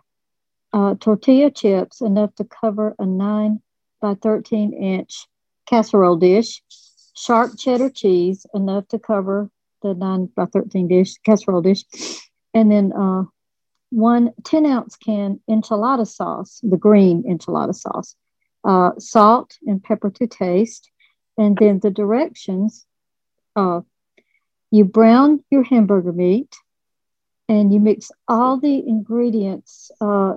[0.72, 3.60] uh, tortilla chips enough to cover a 9
[4.00, 5.26] by 13 inch
[5.68, 6.62] casserole dish,
[7.14, 9.50] sharp cheddar cheese enough to cover
[9.82, 11.84] the 9 by 13 dish casserole dish,
[12.54, 13.24] and then uh,
[13.90, 18.16] one 10 ounce can enchilada sauce, the green enchilada sauce,
[18.64, 20.90] uh, salt and pepper to taste,
[21.36, 22.86] and then the directions.
[23.54, 23.80] Uh,
[24.70, 26.54] you brown your hamburger meat
[27.48, 30.34] and you mix all the ingredients uh,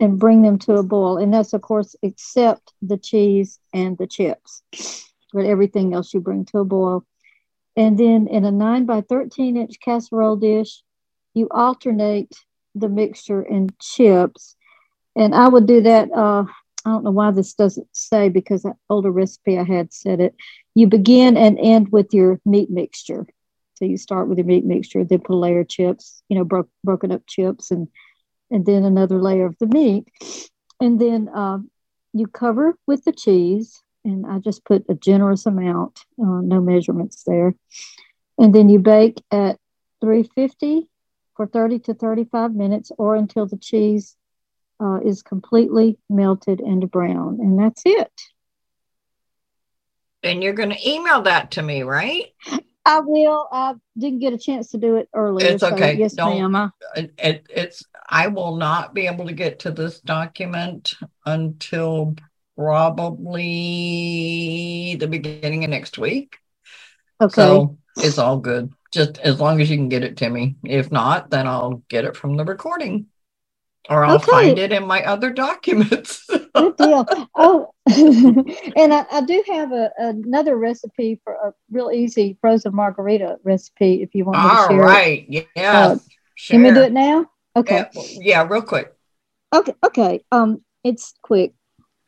[0.00, 1.18] and bring them to a boil.
[1.18, 4.62] And that's, of course, except the cheese and the chips,
[5.32, 7.04] but everything else you bring to a boil.
[7.76, 10.82] And then in a 9 by 13 inch casserole dish,
[11.34, 12.34] you alternate
[12.74, 14.56] the mixture and chips.
[15.14, 16.10] And I would do that.
[16.12, 16.44] Uh,
[16.84, 20.34] I don't know why this doesn't say because that older recipe I had said it.
[20.74, 23.26] You begin and end with your meat mixture.
[23.82, 26.44] So you start with your meat mixture, then put a layer of chips, you know,
[26.44, 27.88] bro- broken up chips, and
[28.48, 30.06] and then another layer of the meat,
[30.80, 31.68] and then um,
[32.12, 33.82] you cover with the cheese.
[34.04, 37.56] And I just put a generous amount, uh, no measurements there,
[38.38, 39.58] and then you bake at
[40.00, 40.88] 350
[41.36, 44.14] for 30 to 35 minutes, or until the cheese
[44.80, 48.12] uh, is completely melted and brown, and that's it.
[50.22, 52.32] And you're going to email that to me, right?
[52.84, 53.48] I will.
[53.50, 55.46] I didn't get a chance to do it earlier.
[55.46, 55.94] It's so okay.
[55.94, 56.72] yes, Don't- ma'am.
[56.96, 62.16] It, it's I will not be able to get to this document until
[62.56, 63.46] probably
[64.96, 66.36] the beginning of next week.
[67.20, 67.32] Okay.
[67.32, 68.72] So it's all good.
[68.92, 70.56] Just as long as you can get it to me.
[70.64, 73.06] If not, then I'll get it from the recording.
[73.90, 74.30] Or I'll Okay.
[74.30, 76.28] find it in my other documents.
[76.54, 77.06] Good deal.
[77.34, 83.38] Oh, and I, I do have a, another recipe for a real easy frozen margarita
[83.42, 84.86] recipe if you want me to all share it.
[84.86, 85.26] right.
[85.28, 85.46] Yes.
[85.56, 85.98] Uh,
[86.48, 87.26] Can we do it now?
[87.56, 87.84] Okay.
[87.94, 88.94] Yeah, yeah, real quick.
[89.54, 89.74] Okay.
[89.84, 90.24] Okay.
[90.30, 91.52] Um, it's quick.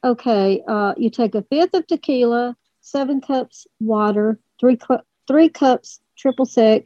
[0.04, 0.62] Okay.
[0.68, 6.46] Uh, you take a fifth of tequila, seven cups water, three cu- three cups triple
[6.46, 6.84] sec,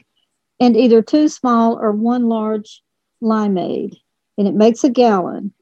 [0.61, 2.83] and either two small or one large
[3.23, 3.97] limeade,
[4.39, 5.53] and it makes a gallon.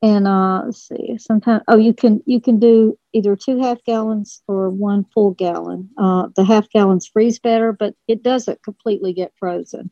[0.00, 1.16] And uh, let's see.
[1.18, 5.90] Sometimes oh, you can you can do either two half gallons or one full gallon.
[5.96, 9.90] Uh, the half gallons freeze better, but it doesn't completely get frozen.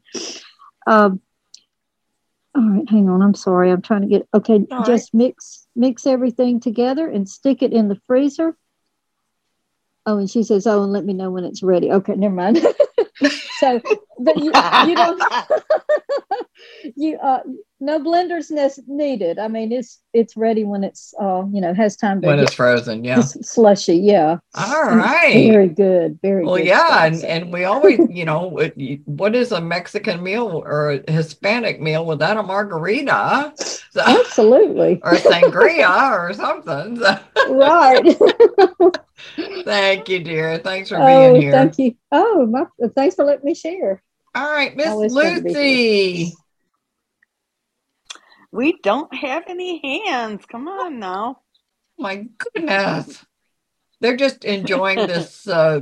[0.86, 1.20] Um,
[2.56, 3.22] all right, hang on.
[3.22, 3.70] I'm sorry.
[3.70, 4.66] I'm trying to get okay.
[4.72, 8.56] All just mix mix everything together and stick it in the freezer.
[10.06, 12.58] Oh, and she says, "Oh, and let me know when it's ready." Okay, never mind.
[13.60, 13.80] so,
[14.18, 15.22] but you, you don't
[16.96, 17.40] you uh
[17.80, 19.38] no blenders ne- needed.
[19.38, 22.54] I mean, it's it's ready when it's uh you know has time to When it's
[22.54, 23.20] frozen, yeah.
[23.20, 23.96] slushy.
[23.96, 24.38] Yeah.
[24.54, 25.48] All right.
[25.50, 26.18] Very good.
[26.22, 26.66] Very Well, good.
[26.66, 28.74] yeah, and, and we always, you know, what
[29.06, 33.52] what is a Mexican meal or a Hispanic meal without a margarita?
[33.56, 35.00] So- Absolutely.
[35.02, 36.98] or sangria or something.
[36.98, 37.18] So-
[37.54, 38.16] right.
[39.64, 40.58] Thank you, dear.
[40.58, 41.52] Thanks for oh, being here.
[41.52, 41.94] thank you.
[42.10, 42.64] Oh, my,
[42.94, 44.02] thanks for letting me share.
[44.34, 45.58] All right, Miss Always fun to be here.
[45.58, 46.34] Lucy.
[48.52, 50.44] We don't have any hands.
[50.46, 51.40] Come on now.
[51.98, 53.24] My goodness.
[54.00, 55.80] They're just enjoying this uh,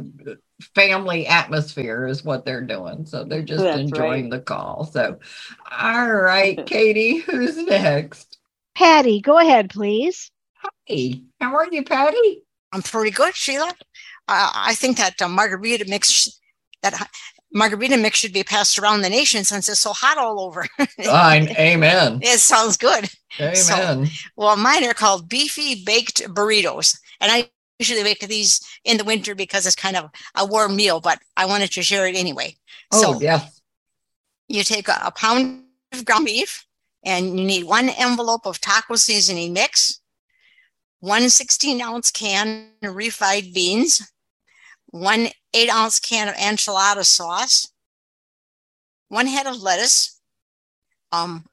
[0.75, 3.07] family atmosphere, is what they're doing.
[3.07, 4.31] So they're just That's enjoying right.
[4.31, 4.85] the call.
[4.85, 5.19] So,
[5.81, 8.39] all right, Katie, who's next?
[8.75, 10.31] Patty, go ahead, please.
[10.85, 12.43] Hey, how are you, Patty?
[12.73, 13.73] I'm pretty good, Sheila.
[14.27, 16.41] Uh, I think that uh, margarita mix,
[16.83, 17.09] that h-
[17.53, 20.67] margarita mix should be passed around the nation since it's so hot all over.
[21.05, 21.49] Fine.
[21.51, 22.21] Amen.
[22.23, 23.09] it sounds good.
[23.55, 24.09] So, Amen.
[24.37, 29.35] well, mine are called beefy baked burritos, and I usually make these in the winter
[29.35, 31.01] because it's kind of a warm meal.
[31.01, 32.57] But I wanted to share it anyway.
[32.93, 33.61] Oh, so yes.
[34.49, 36.67] you take a, a pound of ground beef,
[37.05, 40.01] and you need one envelope of taco seasoning mix,
[41.01, 44.11] one 16 ounce can of refried beans,
[44.91, 47.73] one eight ounce can of enchilada sauce,
[49.09, 50.21] one head of lettuce.
[51.13, 51.45] Um,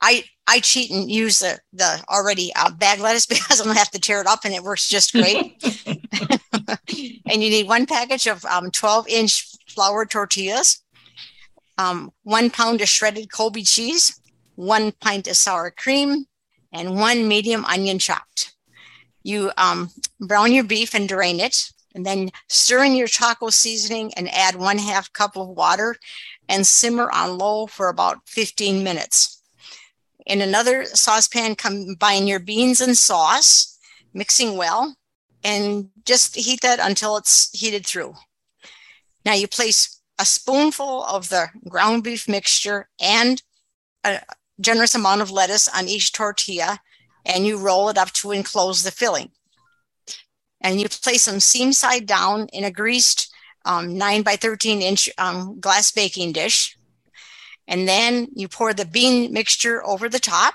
[0.00, 3.90] I I cheat and use the the already uh, bag lettuce because I don't have
[3.90, 5.62] to tear it up and it works just great.
[7.26, 10.82] and you need one package of um, 12 inch flour tortillas,
[11.78, 14.20] um, one pound of shredded Colby cheese,
[14.54, 16.26] one pint of sour cream,
[16.72, 18.54] and one medium onion chopped.
[19.22, 24.12] You um, brown your beef and drain it, and then stir in your taco seasoning
[24.14, 25.96] and add one half cup of water
[26.48, 29.42] and simmer on low for about 15 minutes.
[30.26, 33.78] In another saucepan, combine your beans and sauce,
[34.12, 34.96] mixing well,
[35.42, 38.14] and just heat that until it's heated through.
[39.24, 43.42] Now you place a spoonful of the ground beef mixture and
[44.04, 44.20] a
[44.60, 46.78] generous amount of lettuce on each tortilla,
[47.26, 49.30] and you roll it up to enclose the filling.
[50.64, 53.32] And you place them seam side down in a greased
[53.64, 56.76] um, 9 by 13 inch um, glass baking dish.
[57.68, 60.54] And then you pour the bean mixture over the top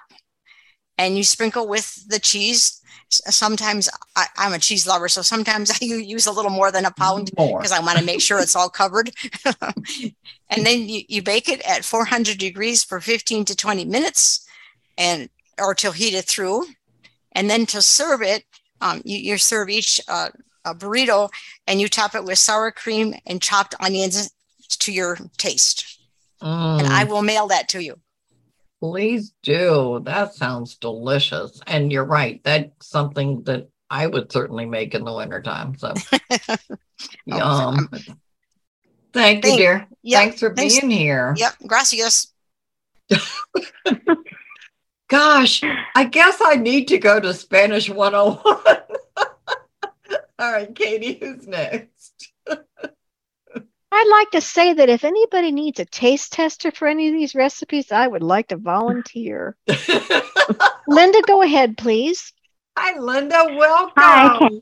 [0.98, 2.82] and you sprinkle with the cheese.
[3.10, 6.92] Sometimes I, I'm a cheese lover, so sometimes I use a little more than a
[6.92, 9.12] pound because I want to make sure it's all covered.
[10.50, 14.46] and then you, you bake it at 400 degrees for 15 to 20 minutes
[14.98, 16.66] and or till heated through.
[17.32, 18.44] And then to serve it,
[18.82, 20.30] um, you, you serve each uh,
[20.66, 21.30] a burrito
[21.68, 24.32] and you top it with sour cream and chopped onions
[24.80, 26.00] to your taste.
[26.42, 28.00] And I Mm, will mail that to you.
[28.80, 30.02] please do.
[30.06, 31.60] That sounds delicious.
[31.68, 32.42] And you're right.
[32.44, 35.78] That's something that I would certainly make in the wintertime.
[35.78, 35.94] So,
[36.52, 36.56] Oh,
[37.26, 37.90] yum.
[39.12, 39.88] Thank you, Thank- dear.
[40.04, 40.80] Yep, Thanks for thanks.
[40.80, 41.34] being here.
[41.38, 42.32] Yep, gracias.
[45.10, 45.62] Gosh,
[45.96, 48.38] I guess I need to go to Spanish 101.
[50.40, 52.32] All right, Katie, who's next?
[53.92, 57.34] I'd like to say that if anybody needs a taste tester for any of these
[57.36, 59.58] recipes, I would like to volunteer.
[60.88, 62.32] Linda, go ahead, please.
[62.78, 63.48] Hi, Linda.
[63.58, 63.94] Welcome.
[63.98, 64.62] Hi, can-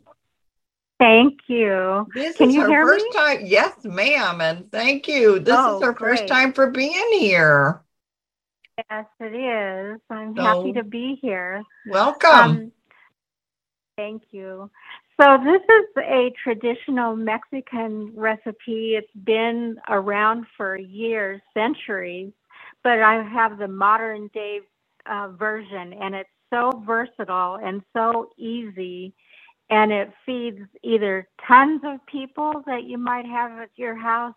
[0.97, 2.07] thank you.
[2.15, 3.12] This Can is you our hear first me?
[3.12, 3.39] time.
[3.43, 4.39] Yes, ma'am.
[4.41, 5.39] And thank you.
[5.39, 7.81] This Oh, is our first time for being here.
[8.77, 10.01] Yes, it is.
[10.09, 11.63] I'm So- happy to be here.
[11.87, 12.31] Welcome.
[12.31, 12.71] Um,
[13.97, 14.69] thank you.
[15.19, 18.95] So this is a traditional Mexican recipe.
[18.95, 22.31] It's been around for years, centuries,
[22.83, 24.59] but I have the modern day
[25.07, 29.13] uh, version, and it's so versatile and so easy,
[29.71, 34.35] and it feeds either tons of people that you might have at your house,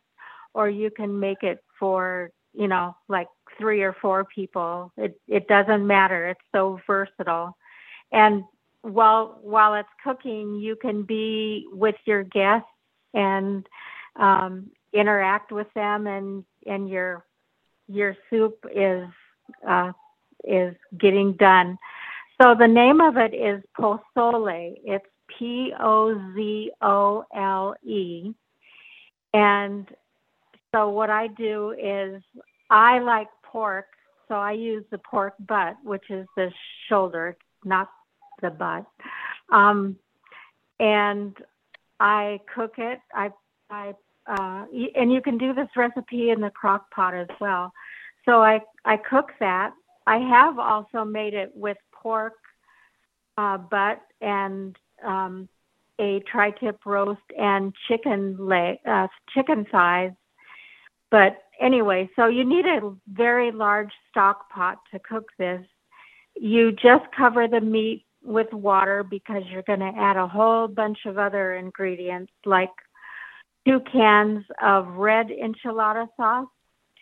[0.55, 3.29] or you can make it for you know like
[3.61, 4.93] three or four people.
[4.97, 6.29] It it doesn't matter.
[6.29, 7.57] It's so versatile,
[8.11, 8.45] and
[8.83, 12.69] while while it's cooking, you can be with your guests
[13.15, 13.67] and
[14.17, 17.25] um, interact with them, and and your
[17.89, 19.07] your soup is
[19.69, 19.93] uh,
[20.45, 21.79] is getting done.
[22.41, 24.75] So the name of it is pozole.
[24.85, 25.05] It's
[25.39, 28.33] P O Z O L E,
[29.35, 29.87] and
[30.75, 32.23] so what I do is
[32.71, 33.87] I like pork,
[34.29, 36.53] so I use the pork butt, which is the
[36.89, 37.91] shoulder, not
[38.41, 38.87] the butt.
[39.51, 39.97] Um,
[40.79, 41.37] and
[41.99, 43.01] I cook it.
[43.15, 43.31] I,
[43.69, 43.95] I,
[44.27, 47.73] uh, and you can do this recipe in the crock pot as well.
[48.25, 49.73] So I, I cook that.
[50.07, 52.35] I have also made it with pork
[53.37, 55.49] uh, butt and um,
[55.99, 60.13] a tri-tip roast and chicken leg, uh, chicken thighs.
[61.11, 65.65] But anyway, so you need a very large stock pot to cook this.
[66.35, 70.99] You just cover the meat with water because you're going to add a whole bunch
[71.07, 72.71] of other ingredients like
[73.67, 76.49] two cans of red enchilada sauce,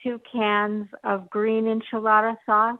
[0.02, 2.78] two cans of green enchilada sauce,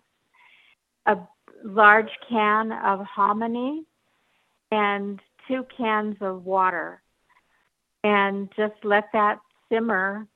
[1.06, 1.16] a
[1.64, 3.84] large can of hominy,
[4.70, 7.02] and two cans of water.
[8.04, 9.38] And just let that
[9.70, 10.26] simmer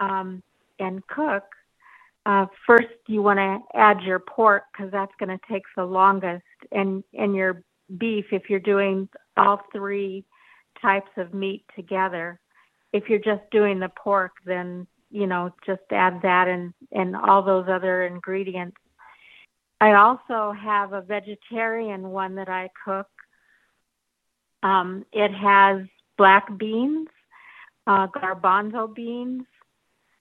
[0.00, 0.42] um,
[0.78, 1.44] and cook.
[2.26, 6.44] Uh, first, you want to add your pork because that's going to take the longest,
[6.72, 7.62] and and your
[7.96, 10.24] beef if you're doing all three
[10.80, 12.38] types of meat together.
[12.92, 17.42] If you're just doing the pork, then you know just add that and and all
[17.42, 18.76] those other ingredients.
[19.80, 23.06] I also have a vegetarian one that I cook.
[24.62, 25.86] Um, it has
[26.16, 27.08] black beans,
[27.86, 29.44] uh, garbanzo beans,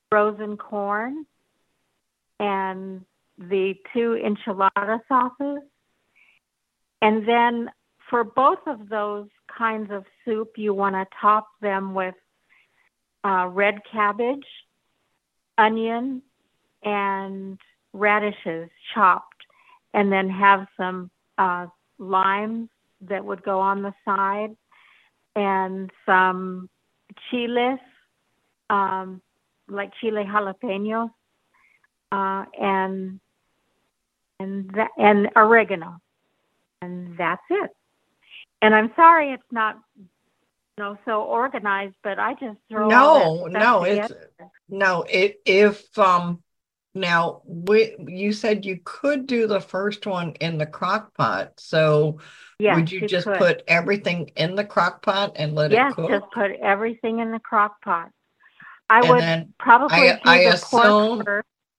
[0.09, 1.25] frozen corn,
[2.39, 3.05] and
[3.37, 5.63] the two enchilada sauces.
[7.01, 7.69] And then
[8.09, 12.15] for both of those kinds of soup, you want to top them with
[13.23, 14.45] uh, red cabbage,
[15.57, 16.21] onion,
[16.83, 17.59] and
[17.93, 19.43] radishes chopped,
[19.93, 21.67] and then have some uh,
[21.99, 22.69] limes
[23.01, 24.55] that would go on the side,
[25.35, 26.69] and some
[27.29, 27.79] chiles,
[28.69, 29.21] um,
[29.69, 31.11] like chile jalapenos,
[32.11, 33.19] uh, and
[34.39, 35.99] and that, and oregano,
[36.81, 37.71] and that's it.
[38.61, 43.83] And I'm sorry it's not you know so organized, but I just throw No, no,
[43.83, 44.31] it's together.
[44.69, 45.05] no.
[45.09, 46.41] It if um
[46.93, 51.53] now we you said you could do the first one in the crock pot.
[51.57, 52.19] So
[52.59, 53.37] Yes, would you, you just could.
[53.37, 56.09] put everything in the crock pot and let yes, it cook?
[56.09, 58.09] just put everything in the crock pot.
[58.89, 61.23] I And would probably I I the assume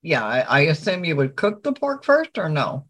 [0.03, 2.87] yeah, I, I assume you would cook the pork first or no?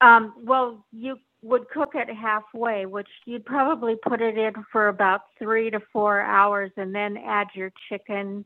[0.00, 5.22] Um, well, you would cook it halfway, which you'd probably put it in for about
[5.38, 8.44] three to four hours, and then add your chicken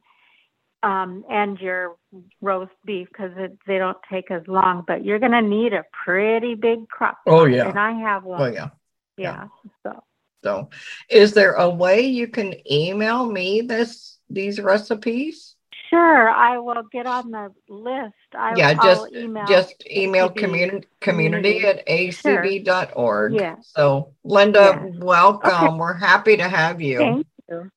[0.82, 1.96] um, and your
[2.40, 3.32] roast beef because
[3.66, 4.84] they don't take as long.
[4.86, 7.68] But you're going to need a pretty big crock pot, Oh, yeah.
[7.68, 8.42] and I have one.
[8.42, 8.70] Oh yeah.
[9.16, 9.48] yeah.
[9.84, 10.04] So
[10.44, 10.70] So
[11.10, 15.54] is there a way you can email me this these recipes?
[15.90, 18.14] sure, I will get on the list.
[18.34, 22.42] I, yeah, I'll just email just email community community at Sure.
[22.42, 23.32] acb.org.
[23.34, 23.56] Yeah.
[23.62, 24.94] So Linda, Yes.
[24.98, 25.52] welcome.
[25.74, 25.78] Okay.
[25.78, 26.98] We're happy to have you.
[26.98, 27.70] Thank you.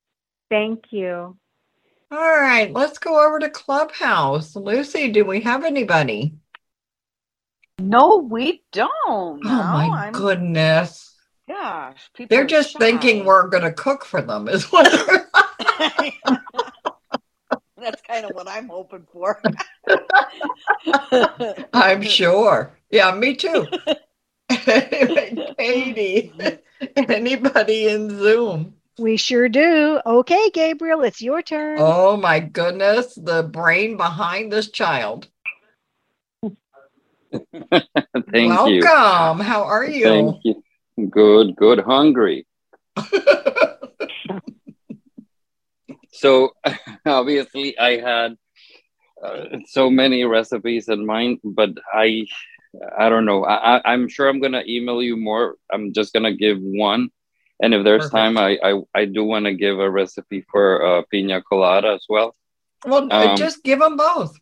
[0.50, 1.38] Thank you.
[2.12, 4.56] All right, let's go over to Clubhouse.
[4.56, 6.34] Lucy, do we have anybody?
[7.80, 8.92] No, we don't.
[9.06, 11.16] Oh No, my I'm goodness.
[11.48, 12.10] gosh.
[12.16, 12.80] People They're are just shy.
[12.80, 15.30] thinking we're going to cook for them, is what they're
[18.12, 19.42] kind of what I'm hoping for.
[21.74, 22.78] I'm sure.
[22.90, 23.68] Yeah, me too.
[25.58, 26.34] Katie,
[26.96, 28.76] anybody in Zoom?
[29.00, 30.02] We sure do.
[30.06, 31.78] Okay, Gabriel, it's your turn.
[31.80, 35.28] Oh my goodness, the brain behind this child.
[37.32, 38.82] Thank you.
[38.84, 39.40] Welcome.
[39.40, 40.04] How are you?
[40.04, 40.62] Thank you.
[41.10, 41.80] Good, good.
[41.80, 42.46] Hungry.
[46.22, 46.54] So
[47.06, 48.38] obviously, I had
[49.24, 52.26] uh, so many recipes in mind, but I,
[52.98, 53.44] I don't know.
[53.44, 55.56] I, I, I'm sure I'm gonna email you more.
[55.74, 57.10] I'm just gonna give one,
[57.62, 58.16] and if there's Perfect.
[58.16, 62.06] time, I, I, I do want to give a recipe for uh, pina colada as
[62.10, 62.36] well.
[62.86, 64.40] Well, Um, just give them both.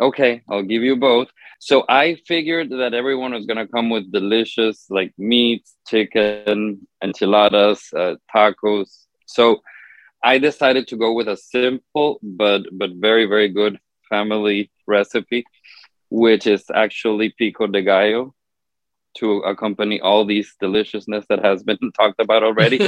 [0.00, 1.28] Okay, I'll give you both.
[1.60, 8.14] So I figured that everyone was gonna come with delicious like meats, chicken, enchiladas, uh,
[8.34, 9.06] tacos.
[9.26, 9.60] So
[10.22, 15.44] I decided to go with a simple but but very very good family recipe,
[16.10, 18.34] which is actually pico de gallo
[19.18, 22.80] to accompany all these deliciousness that has been talked about already.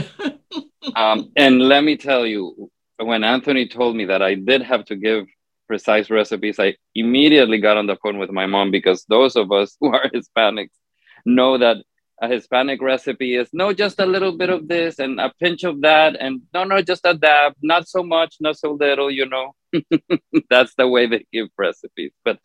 [0.97, 4.97] um, and let me tell you, when Anthony told me that I did have to
[4.97, 5.27] give
[5.67, 9.77] precise recipes, I immediately got on the phone with my mom because those of us
[9.81, 10.77] who are Hispanics
[11.25, 11.77] know that
[12.21, 15.81] a Hispanic recipe is no, just a little bit of this and a pinch of
[15.81, 19.55] that, and no, no, just a dab, not so much, not so little, you know.
[20.51, 22.13] That's the way they give recipes.
[22.25, 22.39] But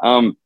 [0.00, 0.36] um,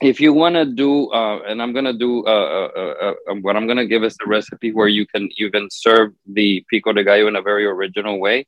[0.00, 3.56] if you want to do, uh, and I'm gonna do, uh, uh, uh, uh, what
[3.56, 7.28] I'm gonna give is a recipe where you can even serve the pico de gallo
[7.28, 8.46] in a very original way.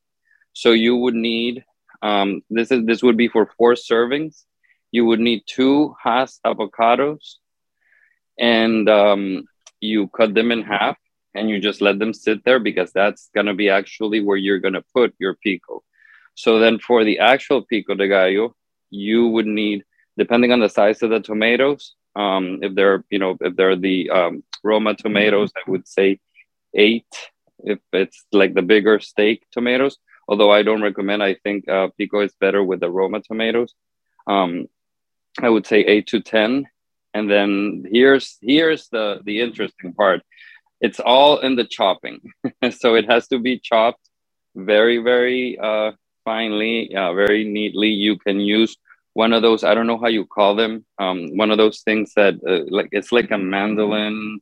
[0.55, 1.64] So you would need,
[2.03, 4.45] um, this is this would be for four servings.
[4.91, 7.35] You would need two Hass avocados,
[8.39, 9.45] and um,
[9.81, 10.97] you cut them in half,
[11.35, 14.85] and you just let them sit there because that's gonna be actually where you're gonna
[14.95, 15.83] put your pico.
[16.35, 18.55] So then for the actual pico de gallo,
[18.91, 19.85] you would need
[20.16, 21.95] depending on the size of the tomatoes.
[22.14, 26.18] Um, if they're, you know, if they're the um, Roma tomatoes, I would say
[26.74, 27.07] eight.
[27.59, 29.99] If it's like the bigger steak tomatoes,
[30.29, 33.74] although I don't recommend, I think uh, pico is better with the Roma tomatoes.
[34.27, 34.66] Um,
[35.41, 36.66] I would say eight to ten.
[37.16, 40.20] And then here's here's the the interesting part.
[40.86, 42.18] It's all in the chopping,
[42.80, 44.04] so it has to be chopped
[44.54, 45.92] very very uh,
[46.24, 47.88] finely, uh, very neatly.
[47.88, 48.76] You can use
[49.22, 52.12] one of those i don't know how you call them um, one of those things
[52.16, 54.38] that uh, like it's like a mandolin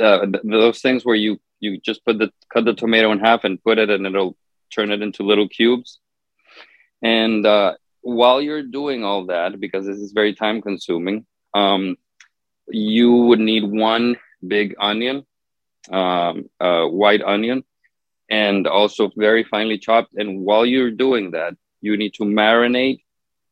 [0.00, 3.44] uh, th- those things where you you just put the cut the tomato in half
[3.44, 4.36] and put it and it'll
[4.74, 6.00] turn it into little cubes
[7.00, 11.24] and uh, while you're doing all that because this is very time consuming
[11.54, 11.96] um,
[12.68, 15.26] you would need one big onion
[15.90, 17.64] um, uh, white onion
[18.30, 23.02] and also very finely chopped and while you're doing that you need to marinate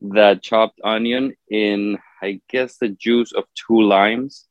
[0.00, 4.46] that chopped onion in I guess the juice of two limes,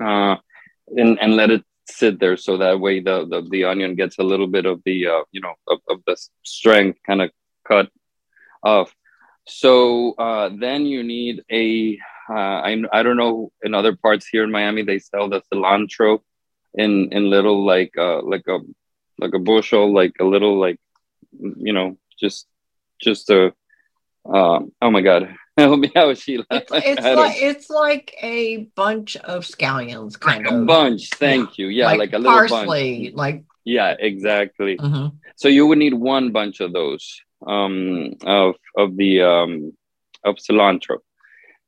[0.00, 0.36] uh,
[0.96, 4.22] and and let it sit there so that way the the, the onion gets a
[4.22, 7.30] little bit of the uh, you know of, of the strength kind of
[7.66, 7.90] cut
[8.62, 8.94] off.
[9.46, 11.98] So uh, then you need a
[12.30, 16.20] uh, I I don't know in other parts here in Miami they sell the cilantro
[16.74, 18.58] in in little like uh like a
[19.18, 20.78] like a bushel like a little like
[21.38, 22.46] you know just
[23.00, 23.52] just a
[24.24, 25.34] um, oh my God.
[25.58, 26.46] Help me out, Sheila.
[26.50, 31.10] It's, it's like it's like a bunch of scallions, kind a of bunch.
[31.10, 31.66] Thank you.
[31.66, 33.16] Yeah, like, a little parsley, bunch.
[33.16, 34.78] like Yeah, exactly.
[34.78, 35.12] Mhm.
[35.36, 39.72] So you would need one bunch of those um, of of the um,
[40.24, 40.98] of cilantro.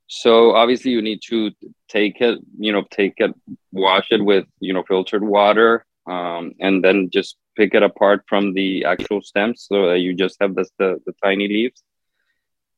[0.07, 1.51] So obviously you need to
[1.89, 3.33] take it, you know, take it,
[3.73, 8.53] wash it with you know filtered water, um, and then just pick it apart from
[8.53, 11.83] the actual stems so that you just have the the, the tiny leaves.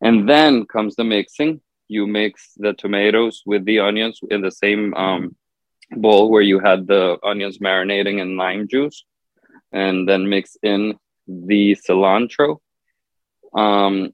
[0.01, 1.61] And then comes the mixing.
[1.89, 5.37] You mix the tomatoes with the onions in the same um,
[5.91, 9.05] bowl where you had the onions marinating in lime juice,
[9.73, 12.59] and then mix in the cilantro.
[13.57, 14.13] Um,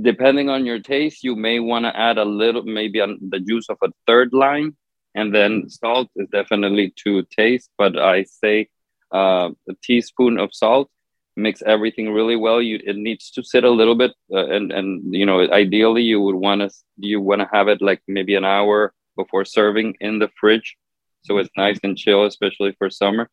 [0.00, 3.68] depending on your taste, you may want to add a little, maybe on the juice
[3.68, 4.76] of a third lime,
[5.14, 7.70] and then salt is definitely to taste.
[7.76, 8.68] But I say
[9.12, 10.90] uh, a teaspoon of salt
[11.36, 15.14] mix everything really well you it needs to sit a little bit uh, and and
[15.14, 18.44] you know ideally you would want to you want to have it like maybe an
[18.44, 20.76] hour before serving in the fridge
[21.22, 23.30] so it's nice and chill especially for summer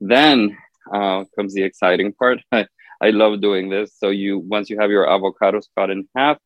[0.00, 0.56] then
[0.94, 2.40] uh, comes the exciting part
[3.00, 3.92] I, love doing this.
[3.98, 6.38] So you once you have your avocados cut in half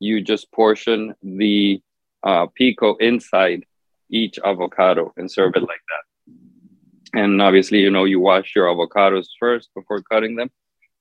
[0.00, 1.80] you just portion the
[2.22, 3.64] uh, pico inside
[4.10, 7.20] each avocado and serve it like that.
[7.20, 10.50] And obviously you know you wash your avocados first before cutting them.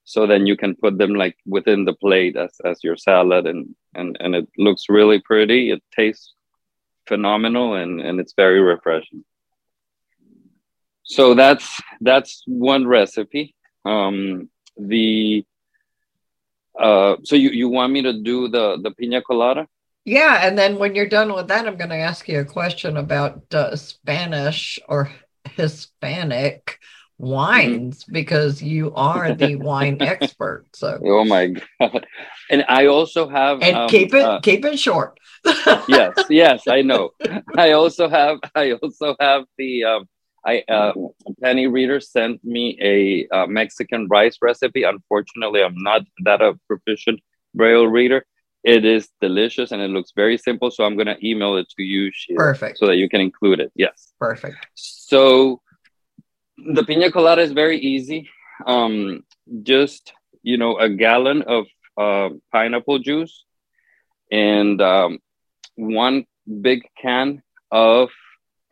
[0.06, 3.74] So then you can put them like within the plate as, as your salad and,
[3.96, 5.72] and and it looks really pretty.
[5.72, 6.34] It tastes
[7.08, 9.24] phenomenal and and it's very refreshing.
[11.04, 13.56] So that's that's one recipe.
[13.86, 15.46] Um the
[16.80, 19.68] uh so you you want me to do the the pina colada
[20.06, 22.98] Yeah, and then when you're done with that, I'm going to ask you a question
[22.98, 25.10] about uh, Spanish or
[25.56, 26.80] Hispanic
[27.18, 30.66] wines because you are the wine expert.
[30.74, 32.06] So oh my god
[32.50, 35.20] and i also have and um, keep it uh, keep it short.
[35.88, 37.12] yes yes i know
[37.58, 40.08] i also have i also have the um
[40.46, 40.94] i uh
[41.42, 47.20] Penny Reeder sent me a uh, mexican rice recipe unfortunately i'm not that a proficient
[47.54, 48.26] braille reader
[48.64, 51.84] it is delicious and it looks very simple so i'm going to email it to
[51.84, 52.78] you Sheila, Perfect.
[52.78, 54.58] so that you can include it yes Perfect.
[54.74, 55.62] so
[56.58, 58.30] the pina colada is very easy.
[58.66, 59.24] Um,
[59.64, 60.14] just
[60.44, 61.66] you know, a gallon of
[61.98, 63.46] uh, pineapple juice
[64.32, 65.20] and um,
[65.76, 66.26] one
[66.62, 67.42] big can
[67.72, 68.10] of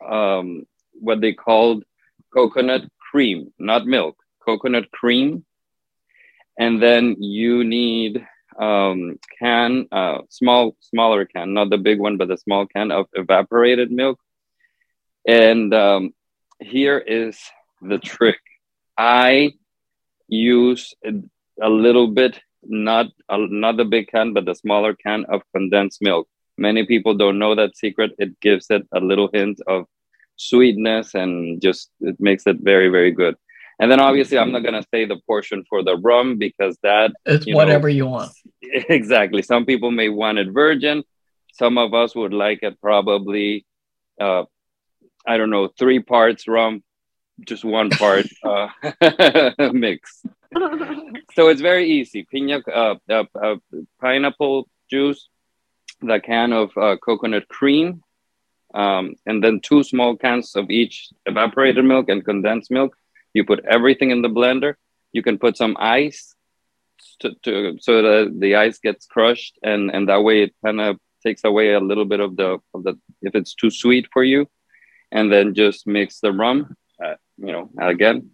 [0.06, 0.64] um,
[1.02, 1.84] what they called
[2.32, 5.44] coconut cream, not milk, coconut cream.
[6.58, 8.26] And then you need
[8.58, 13.06] um, can uh, small smaller can, not the big one, but the small can of
[13.14, 14.18] evaporated milk.
[15.26, 16.14] And um,
[16.60, 17.38] here is
[17.80, 18.40] the trick.
[18.96, 19.52] I
[20.28, 25.42] use a, little bit, not a, not the big can, but the smaller can of
[25.54, 26.28] condensed milk.
[26.58, 28.12] Many people don't know that secret.
[28.18, 29.86] It gives it a little hint of
[30.36, 33.36] sweetness and just it makes it very very good.
[33.78, 37.46] And then obviously I'm not gonna say the portion for the rum because that It's
[37.46, 38.32] you know, whatever you want.
[38.62, 39.42] exactly.
[39.42, 41.04] Some people may want it virgin.
[41.52, 43.66] Some of us would like it probably,
[44.20, 44.44] uh,
[45.26, 46.82] I don't know, three parts rum,
[47.46, 48.68] just one part uh,
[49.72, 50.22] mix.
[51.34, 52.26] So it's very easy.
[52.30, 53.56] Pina, uh, uh, uh,
[54.00, 55.28] pineapple juice,
[56.00, 58.02] the can of uh, coconut cream,
[58.74, 62.96] um, and then two small cans of each evaporated milk and condensed milk.
[63.34, 64.74] You put everything in the blender.
[65.12, 66.34] You can put some ice
[67.20, 70.98] to, to so that the ice gets crushed, and and that way it kind of
[71.22, 74.48] takes away a little bit of the of the if it's too sweet for you,
[75.10, 76.76] and then just mix the rum.
[77.02, 78.30] Uh, you know, again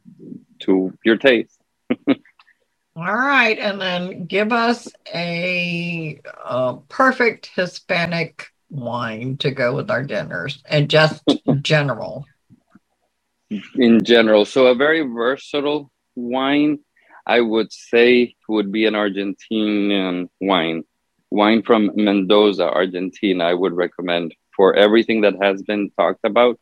[0.61, 1.61] to your taste.
[2.97, 10.03] All right, and then give us a, uh perfect Hispanic wine to go with our
[10.03, 11.23] dinners, and just
[11.63, 12.27] general.
[13.77, 14.45] in general.
[14.45, 16.81] So a very versatile wine,
[17.27, 20.85] I would say, would be an Argentinian wine.
[21.31, 26.59] Wine from Mendoza, Argentina, I would recommend for everything that has been talked about.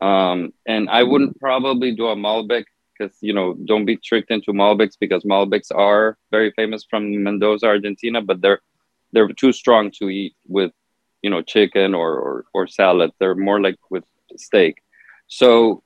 [0.00, 4.52] Um, and I wouldn't probably do a Malbec because, you know, don't be tricked into
[4.52, 8.60] Malbecs because Malbecs are very famous from Mendoza, Argentina, but they're
[9.12, 10.72] they're too strong to eat with,
[11.22, 13.10] you know, chicken or or, or salad.
[13.18, 14.04] They're more like with
[14.36, 14.82] steak.
[15.28, 15.82] So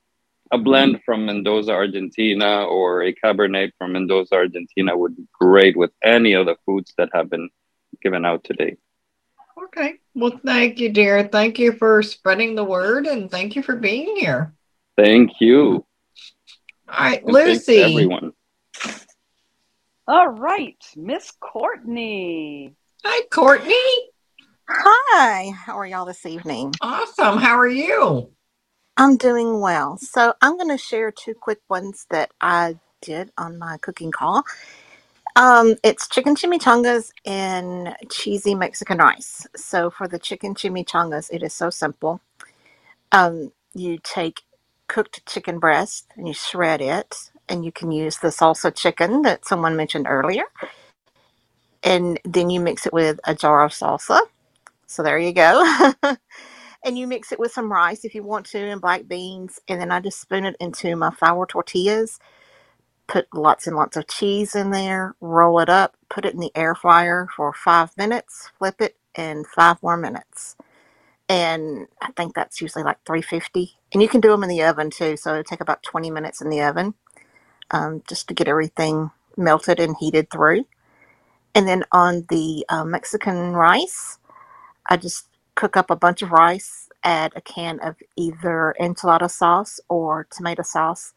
[0.53, 1.03] a blend mm-hmm.
[1.05, 6.47] from Mendoza, Argentina, or a Cabernet from Mendoza, Argentina would be great with any of
[6.47, 7.49] the foods that have been
[8.03, 8.77] given out today.
[9.65, 9.95] Okay.
[10.15, 11.29] Well, thank you, dear.
[11.31, 14.55] Thank you for spreading the word, and thank you for being here.
[14.97, 15.85] Thank you.
[16.89, 17.83] All right, And thanks to Lucy.
[17.83, 18.33] everyone.
[20.09, 22.75] All right, Miss Courtney.
[23.05, 24.10] Hi, Courtney.
[24.71, 26.75] Hi, how are y'all this evening?
[26.81, 27.39] Awesome.
[27.39, 28.31] How are you?
[28.97, 29.99] I'm doing well.
[29.99, 34.45] So, I'm going to share two quick ones that I did on my cooking call.
[35.37, 39.47] Um, it's chicken chimichangas and cheesy Mexican rice.
[39.57, 42.21] So, for the chicken chimichangas, it is so simple.
[43.13, 44.43] Um, you take
[44.89, 47.17] cooked chicken breast and you shred it,
[47.49, 50.45] and you can use the salsa chicken that someone mentioned earlier.
[51.85, 54.21] And then you mix it with a jar of salsa.
[54.91, 55.93] So, there you go.
[56.85, 59.81] and you mix it with some rice if you want to and black beans and
[59.81, 62.21] then i just spoon it into my flour tortillas
[63.09, 66.53] put lots and lots of cheese in there roll it up put it in the
[66.57, 70.57] air fryer for five minutes flip it in five more minutes.
[71.29, 74.91] And i think that's usually like 350 and you can do them in the oven
[74.91, 76.95] too so it'll take about 20 minutes in the oven
[77.73, 80.67] um, just to get everything melted and heated through.
[81.55, 84.20] And then on the uh, mexican rice
[84.91, 89.81] I just cook up a bunch of rice, add a can of either enchilada sauce
[89.91, 91.15] or tomato sauce.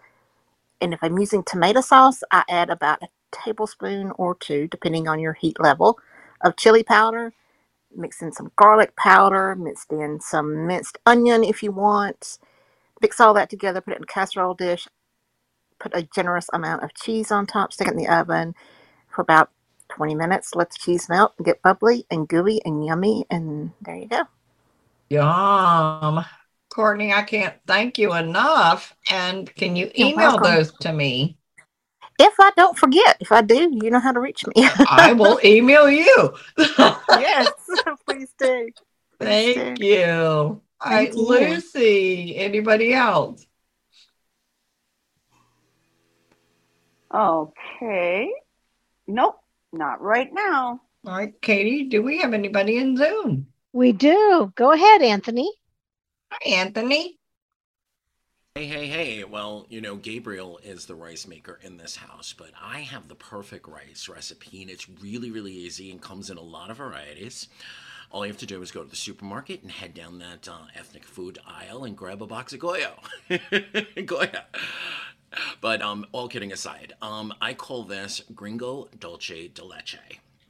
[0.82, 5.20] And if I'm using tomato sauce, I add about a tablespoon or two, depending on
[5.20, 6.00] your heat level,
[6.42, 7.34] of chili powder.
[7.96, 12.40] Mix in some garlic powder, mixed in some minced onion if you want.
[13.02, 14.88] Mix all that together, put it in a casserole dish,
[15.80, 18.56] put a generous amount of cheese on top, stick it in the oven
[19.10, 19.52] for about
[19.96, 20.56] 20 minutes.
[20.56, 23.26] Let the cheese melt and get bubbly and gooey and yummy.
[23.30, 24.24] And there you go.
[25.10, 26.26] Yum.
[26.70, 28.96] Courtney, I can't thank you enough.
[29.12, 30.52] And can you You're email welcome.
[30.52, 31.38] those to me?
[32.20, 34.54] If I don't forget, if I do, you know how to reach me.
[34.90, 36.34] I will email you.
[36.58, 37.52] yes,
[38.08, 38.70] please do.
[39.20, 39.86] Please Thank do.
[39.86, 40.04] you.
[40.04, 41.24] All right, Thank you.
[41.24, 42.36] Lucy.
[42.38, 43.46] Anybody else?
[47.14, 48.32] Okay.
[49.06, 49.43] Nope,
[49.74, 50.82] not right now.
[51.06, 53.48] All right, Katie, do we have anybody in Zoom?
[53.74, 54.54] We do.
[54.56, 55.52] Go ahead, Anthony.
[56.32, 57.18] Hi, Anthony.
[58.56, 59.24] Hey, hey, hey.
[59.24, 63.16] Well, you know, Gabriel is the rice maker in this house, but I have the
[63.16, 67.48] perfect rice recipe, and it's really, really easy and comes in a lot of varieties.
[68.12, 70.68] All you have to do is go to the supermarket and head down that uh,
[70.76, 72.92] ethnic food aisle and grab a box of Goyo.
[74.06, 74.46] Goya.
[75.62, 79.98] But um, all kidding aside, um, I call this Gringo Dolce de Leche.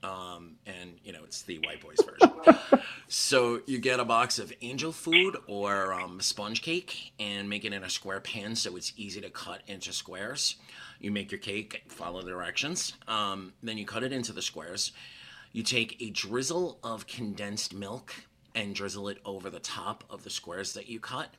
[0.04, 2.60] Um, and, you know, it's the white boys version.
[3.08, 7.72] so you get a box of angel food or um, sponge cake and make it
[7.72, 10.58] in a square pan so it's easy to cut into squares.
[11.00, 12.94] You make your cake, follow the directions.
[13.08, 14.92] Um, then you cut it into the squares.
[15.54, 18.14] You take a drizzle of condensed milk
[18.56, 21.30] and drizzle it over the top of the squares that you cut.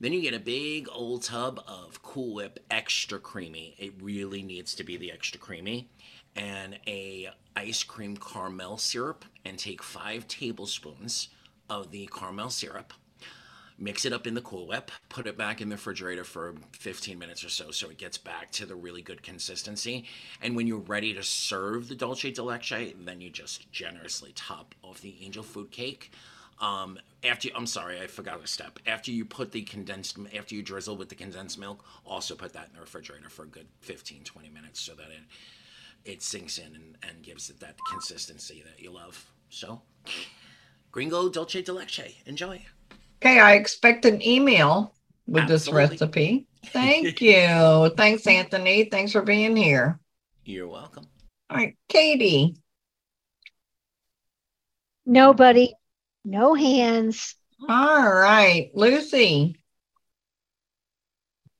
[0.00, 3.74] Then you get a big old tub of Cool Whip extra creamy.
[3.78, 5.88] It really needs to be the extra creamy.
[6.36, 11.28] And a ice cream caramel syrup and take five tablespoons
[11.68, 12.92] of the caramel syrup.
[13.76, 17.18] Mix it up in the Cool Whip, put it back in the refrigerator for 15
[17.18, 20.04] minutes or so so it gets back to the really good consistency.
[20.40, 24.74] And when you're ready to serve the Dolce de Leche, then you just generously top
[24.82, 26.12] off the angel food cake.
[26.60, 28.78] Um, after you, I'm sorry, I forgot a step.
[28.86, 32.68] After you put the condensed, after you drizzle with the condensed milk, also put that
[32.68, 35.22] in the refrigerator for a good 15, 20 minutes so that it
[36.04, 39.30] it sinks in and, and gives it that consistency that you love.
[39.50, 39.82] So,
[40.90, 42.64] Gringo Dolce de Leche, enjoy.
[43.20, 44.94] Okay, I expect an email
[45.26, 45.96] with Absolutely.
[45.96, 46.46] this recipe.
[46.66, 47.90] Thank you.
[47.96, 48.84] Thanks, Anthony.
[48.84, 49.98] Thanks for being here.
[50.44, 51.06] You're welcome.
[51.50, 52.56] All right, Katie.
[55.04, 55.74] Nobody.
[56.28, 57.36] No hands.
[57.70, 59.56] All right, Lucy.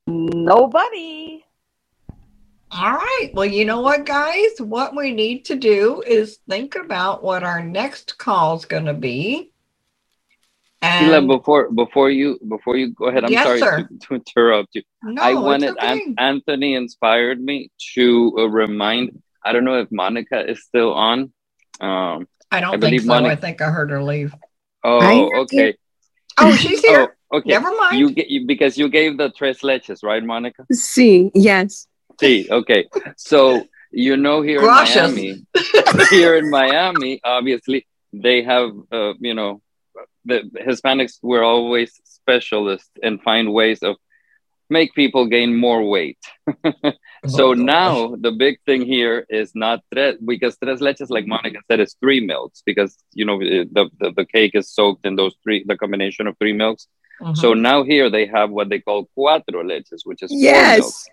[0.05, 1.43] Nobody.
[2.69, 3.29] All right.
[3.33, 4.59] Well, you know what, guys?
[4.59, 8.93] What we need to do is think about what our next call is going to
[8.93, 9.51] be.
[10.83, 14.83] Sheila, before before you before you go ahead, I'm Yes, sorry to, to interrupt you.
[15.01, 16.03] No, I it's wanted okay.
[16.05, 19.19] An- Anthony inspired me to uh, remind.
[19.43, 21.33] I don't know if Monica is still on.
[21.81, 23.13] Um, I don't think believe so.
[23.13, 24.35] I think I heard her leave.
[24.83, 25.75] Oh, okay.
[26.41, 27.17] Oh, she's here.
[27.33, 27.49] Oh, okay.
[27.49, 27.99] Never mind.
[27.99, 30.65] You, get you because you gave the tres leches, right, Monica?
[30.71, 31.85] Sí, yes.
[32.17, 32.85] See, okay.
[33.17, 35.09] So you know here Gracias.
[35.09, 35.45] in Miami,
[36.09, 39.61] here in Miami, obviously they have, uh, you know,
[40.23, 43.97] the Hispanics were always specialists and find ways of
[44.69, 46.19] make people gain more weight.
[47.27, 51.79] so now the big thing here is not tres because tres leches, like Monica said,
[51.79, 53.67] is three milks because you know the,
[53.99, 56.87] the the cake is soaked in those three, the combination of three milks.
[57.33, 61.05] So now here they have what they call cuatro leches, which is Yes.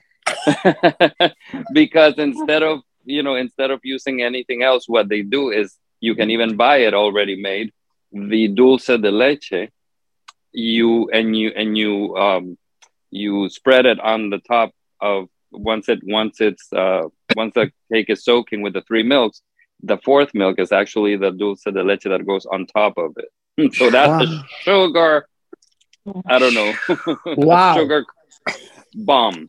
[1.72, 6.14] because instead of you know instead of using anything else what they do is you
[6.14, 7.72] can even buy it already made
[8.12, 9.70] the dulce de leche
[10.52, 12.58] you and you and you um
[13.22, 17.04] you spread it on the top of once it once it's uh
[17.36, 19.42] once the cake is soaking with the three milks
[19.82, 23.30] the fourth milk is actually the dulce de leche that goes on top of it
[23.78, 24.28] so that's the
[24.64, 25.26] sugar
[26.34, 26.72] i don't know
[27.50, 27.74] Wow.
[27.76, 28.04] sugar
[28.94, 29.48] bomb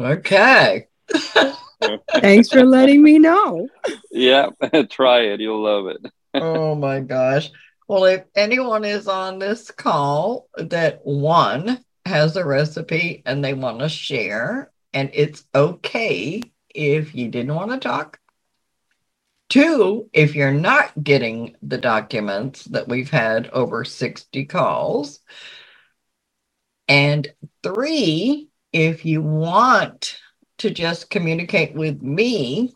[0.00, 0.86] Okay.
[2.20, 3.68] Thanks for letting me know.
[4.10, 4.48] Yeah,
[4.90, 5.40] try it.
[5.40, 6.12] You'll love it.
[6.34, 7.50] oh my gosh.
[7.88, 13.78] Well, if anyone is on this call that one has a recipe and they want
[13.80, 16.42] to share, and it's okay
[16.74, 18.18] if you didn't want to talk.
[19.48, 25.20] Two, if you're not getting the documents that we've had over 60 calls.
[26.88, 27.30] And
[27.62, 30.18] three, if you want
[30.58, 32.74] to just communicate with me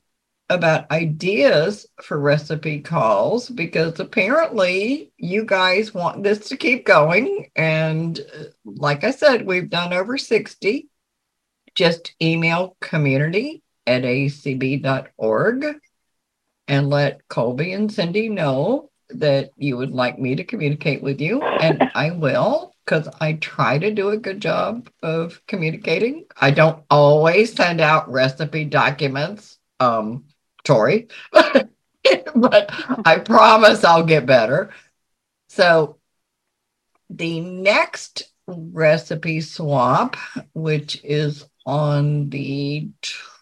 [0.49, 7.51] about ideas for recipe calls, because apparently you guys want this to keep going.
[7.57, 10.89] And uh, like I said, we've done over 60.
[11.75, 15.77] Just email community at acb.org
[16.69, 21.43] and let Colby and Cindy know that you would like me to communicate with you,
[21.43, 26.25] and I will because I try to do a good job of communicating.
[26.41, 30.25] I don't always send out recipe documents, um,
[30.67, 32.71] Tori, but
[33.07, 34.71] I promise I'll get better.
[35.49, 35.99] So
[37.09, 40.17] the next recipe swap,
[40.55, 42.91] which is on the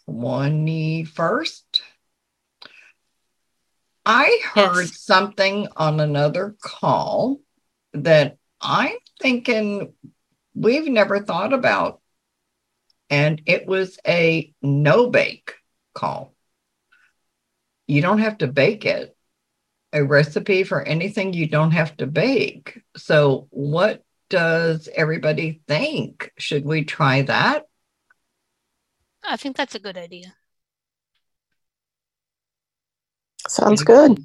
[0.06, 1.62] 21st,
[4.06, 7.40] I heard something on another call
[7.94, 9.94] that I'm thinking
[10.54, 12.02] we've never thought about.
[13.08, 15.54] And it was a no bake
[15.94, 16.33] call.
[17.86, 19.16] You don't have to bake it.
[19.92, 22.82] A recipe for anything you don't have to bake.
[22.96, 26.32] So, what does everybody think?
[26.36, 27.66] Should we try that?
[29.22, 30.34] I think that's a good idea.
[33.46, 34.18] Sounds good.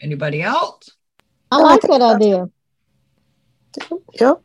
[0.00, 0.90] Anybody else?
[1.50, 2.50] I like that idea.
[4.20, 4.42] Yep.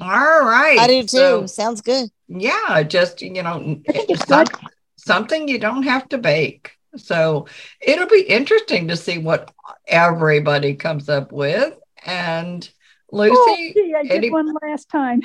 [0.00, 0.78] All right.
[0.78, 1.06] I do too.
[1.06, 2.10] So, Sounds good.
[2.28, 3.80] yeah, just, you know,
[4.26, 4.46] some,
[4.96, 6.77] something you don't have to bake.
[6.98, 7.46] So
[7.80, 9.52] it'll be interesting to see what
[9.86, 11.74] everybody comes up with.
[12.04, 12.68] And
[13.12, 15.22] oh, Lucy, Oh, gee, I did any- one last time.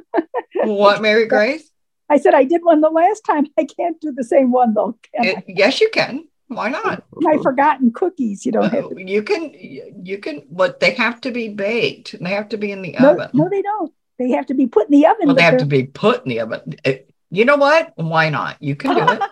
[0.64, 1.70] what, Mary Grace?
[2.08, 3.46] I said I did one the last time.
[3.58, 4.96] I can't do the same one though.
[5.14, 6.28] It- yes, you can.
[6.48, 7.04] Why not?
[7.16, 8.44] My forgotten cookies.
[8.44, 9.10] You don't have oh, to.
[9.10, 12.14] You can, you can, but they have to be baked.
[12.20, 13.30] They have to be in the No, oven.
[13.32, 13.90] no, they don't.
[14.18, 15.28] They have to be put in the oven.
[15.28, 16.74] Well, they have to be put in the oven.
[16.84, 17.94] It- you know what?
[17.96, 18.58] Why not?
[18.60, 19.22] You can do it.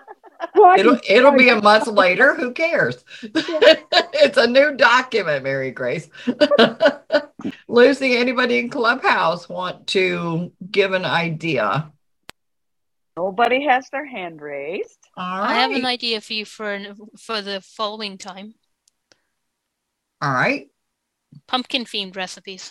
[0.61, 2.35] Well, I It'll it'll be a month later.
[2.35, 3.03] Who cares?
[3.23, 6.11] it's a new document, Mary Grace.
[7.69, 11.91] Lucy, anybody in Clubhouse want to give an idea?
[13.17, 14.99] Nobody has their hand raised.
[15.17, 18.55] All I have an idea for you for an, for the following time.
[20.21, 20.69] All right.
[21.49, 22.71] Pumpkin themed recipes.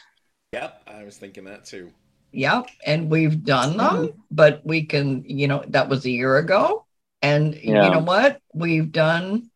[0.53, 1.91] Yep, I was thinking that too.
[2.33, 2.69] Yep.
[2.85, 6.85] And we've done them, but we can, you know, that was a year ago.
[7.21, 7.85] And Yeah.
[7.85, 8.41] you know what?
[8.53, 9.49] We've done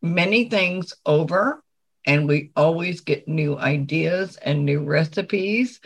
[0.00, 1.62] many things over
[2.06, 5.80] and we always get new ideas and new recipes.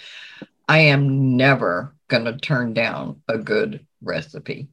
[0.69, 4.69] I am never going to turn down a good recipe.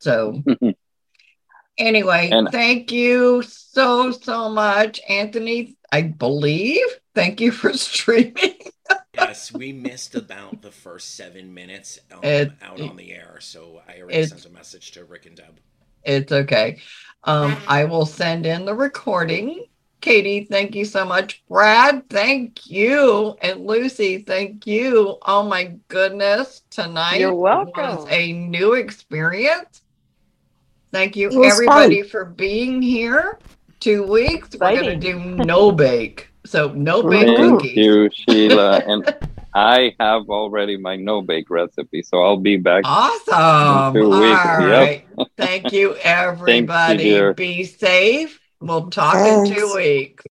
[0.00, 0.42] So,
[1.78, 5.76] anyway, And- thank you so, so much, Anthony.
[5.90, 6.84] I believe.
[7.14, 8.54] Thank you for streaming.
[9.14, 13.82] Yes, we missed about the first seven minutes um, It- out on the air, so
[13.86, 15.60] I already it's- sent a message to Rick and Deb.
[16.04, 16.80] It's okay.
[17.24, 19.66] Um, I will send in the recording.
[20.00, 21.44] Katie, thank you so much.
[21.48, 23.36] Brad, thank you.
[23.40, 25.18] And Lucy, thank you.
[25.22, 26.62] Oh my goodness.
[26.70, 28.06] Tonight You're was welcome.
[28.10, 29.82] a new experience.
[30.90, 32.10] Thank you, everybody, fun.
[32.10, 33.38] for being here.
[33.78, 34.48] Two weeks.
[34.58, 36.31] We're going to do no bake.
[36.52, 37.76] So, no bake Thank cookies.
[37.78, 38.82] you, Sheila.
[38.86, 39.04] And
[39.54, 43.94] I have already my no bake recipe, so I'll be back Awesome.
[43.94, 44.44] in two All weeks.
[44.44, 45.06] right.
[45.16, 45.28] Yep.
[45.38, 47.04] Thank you, everybody.
[47.04, 47.32] dear.
[47.34, 48.38] Be safe.
[48.60, 50.24] We'll talk in two weeks.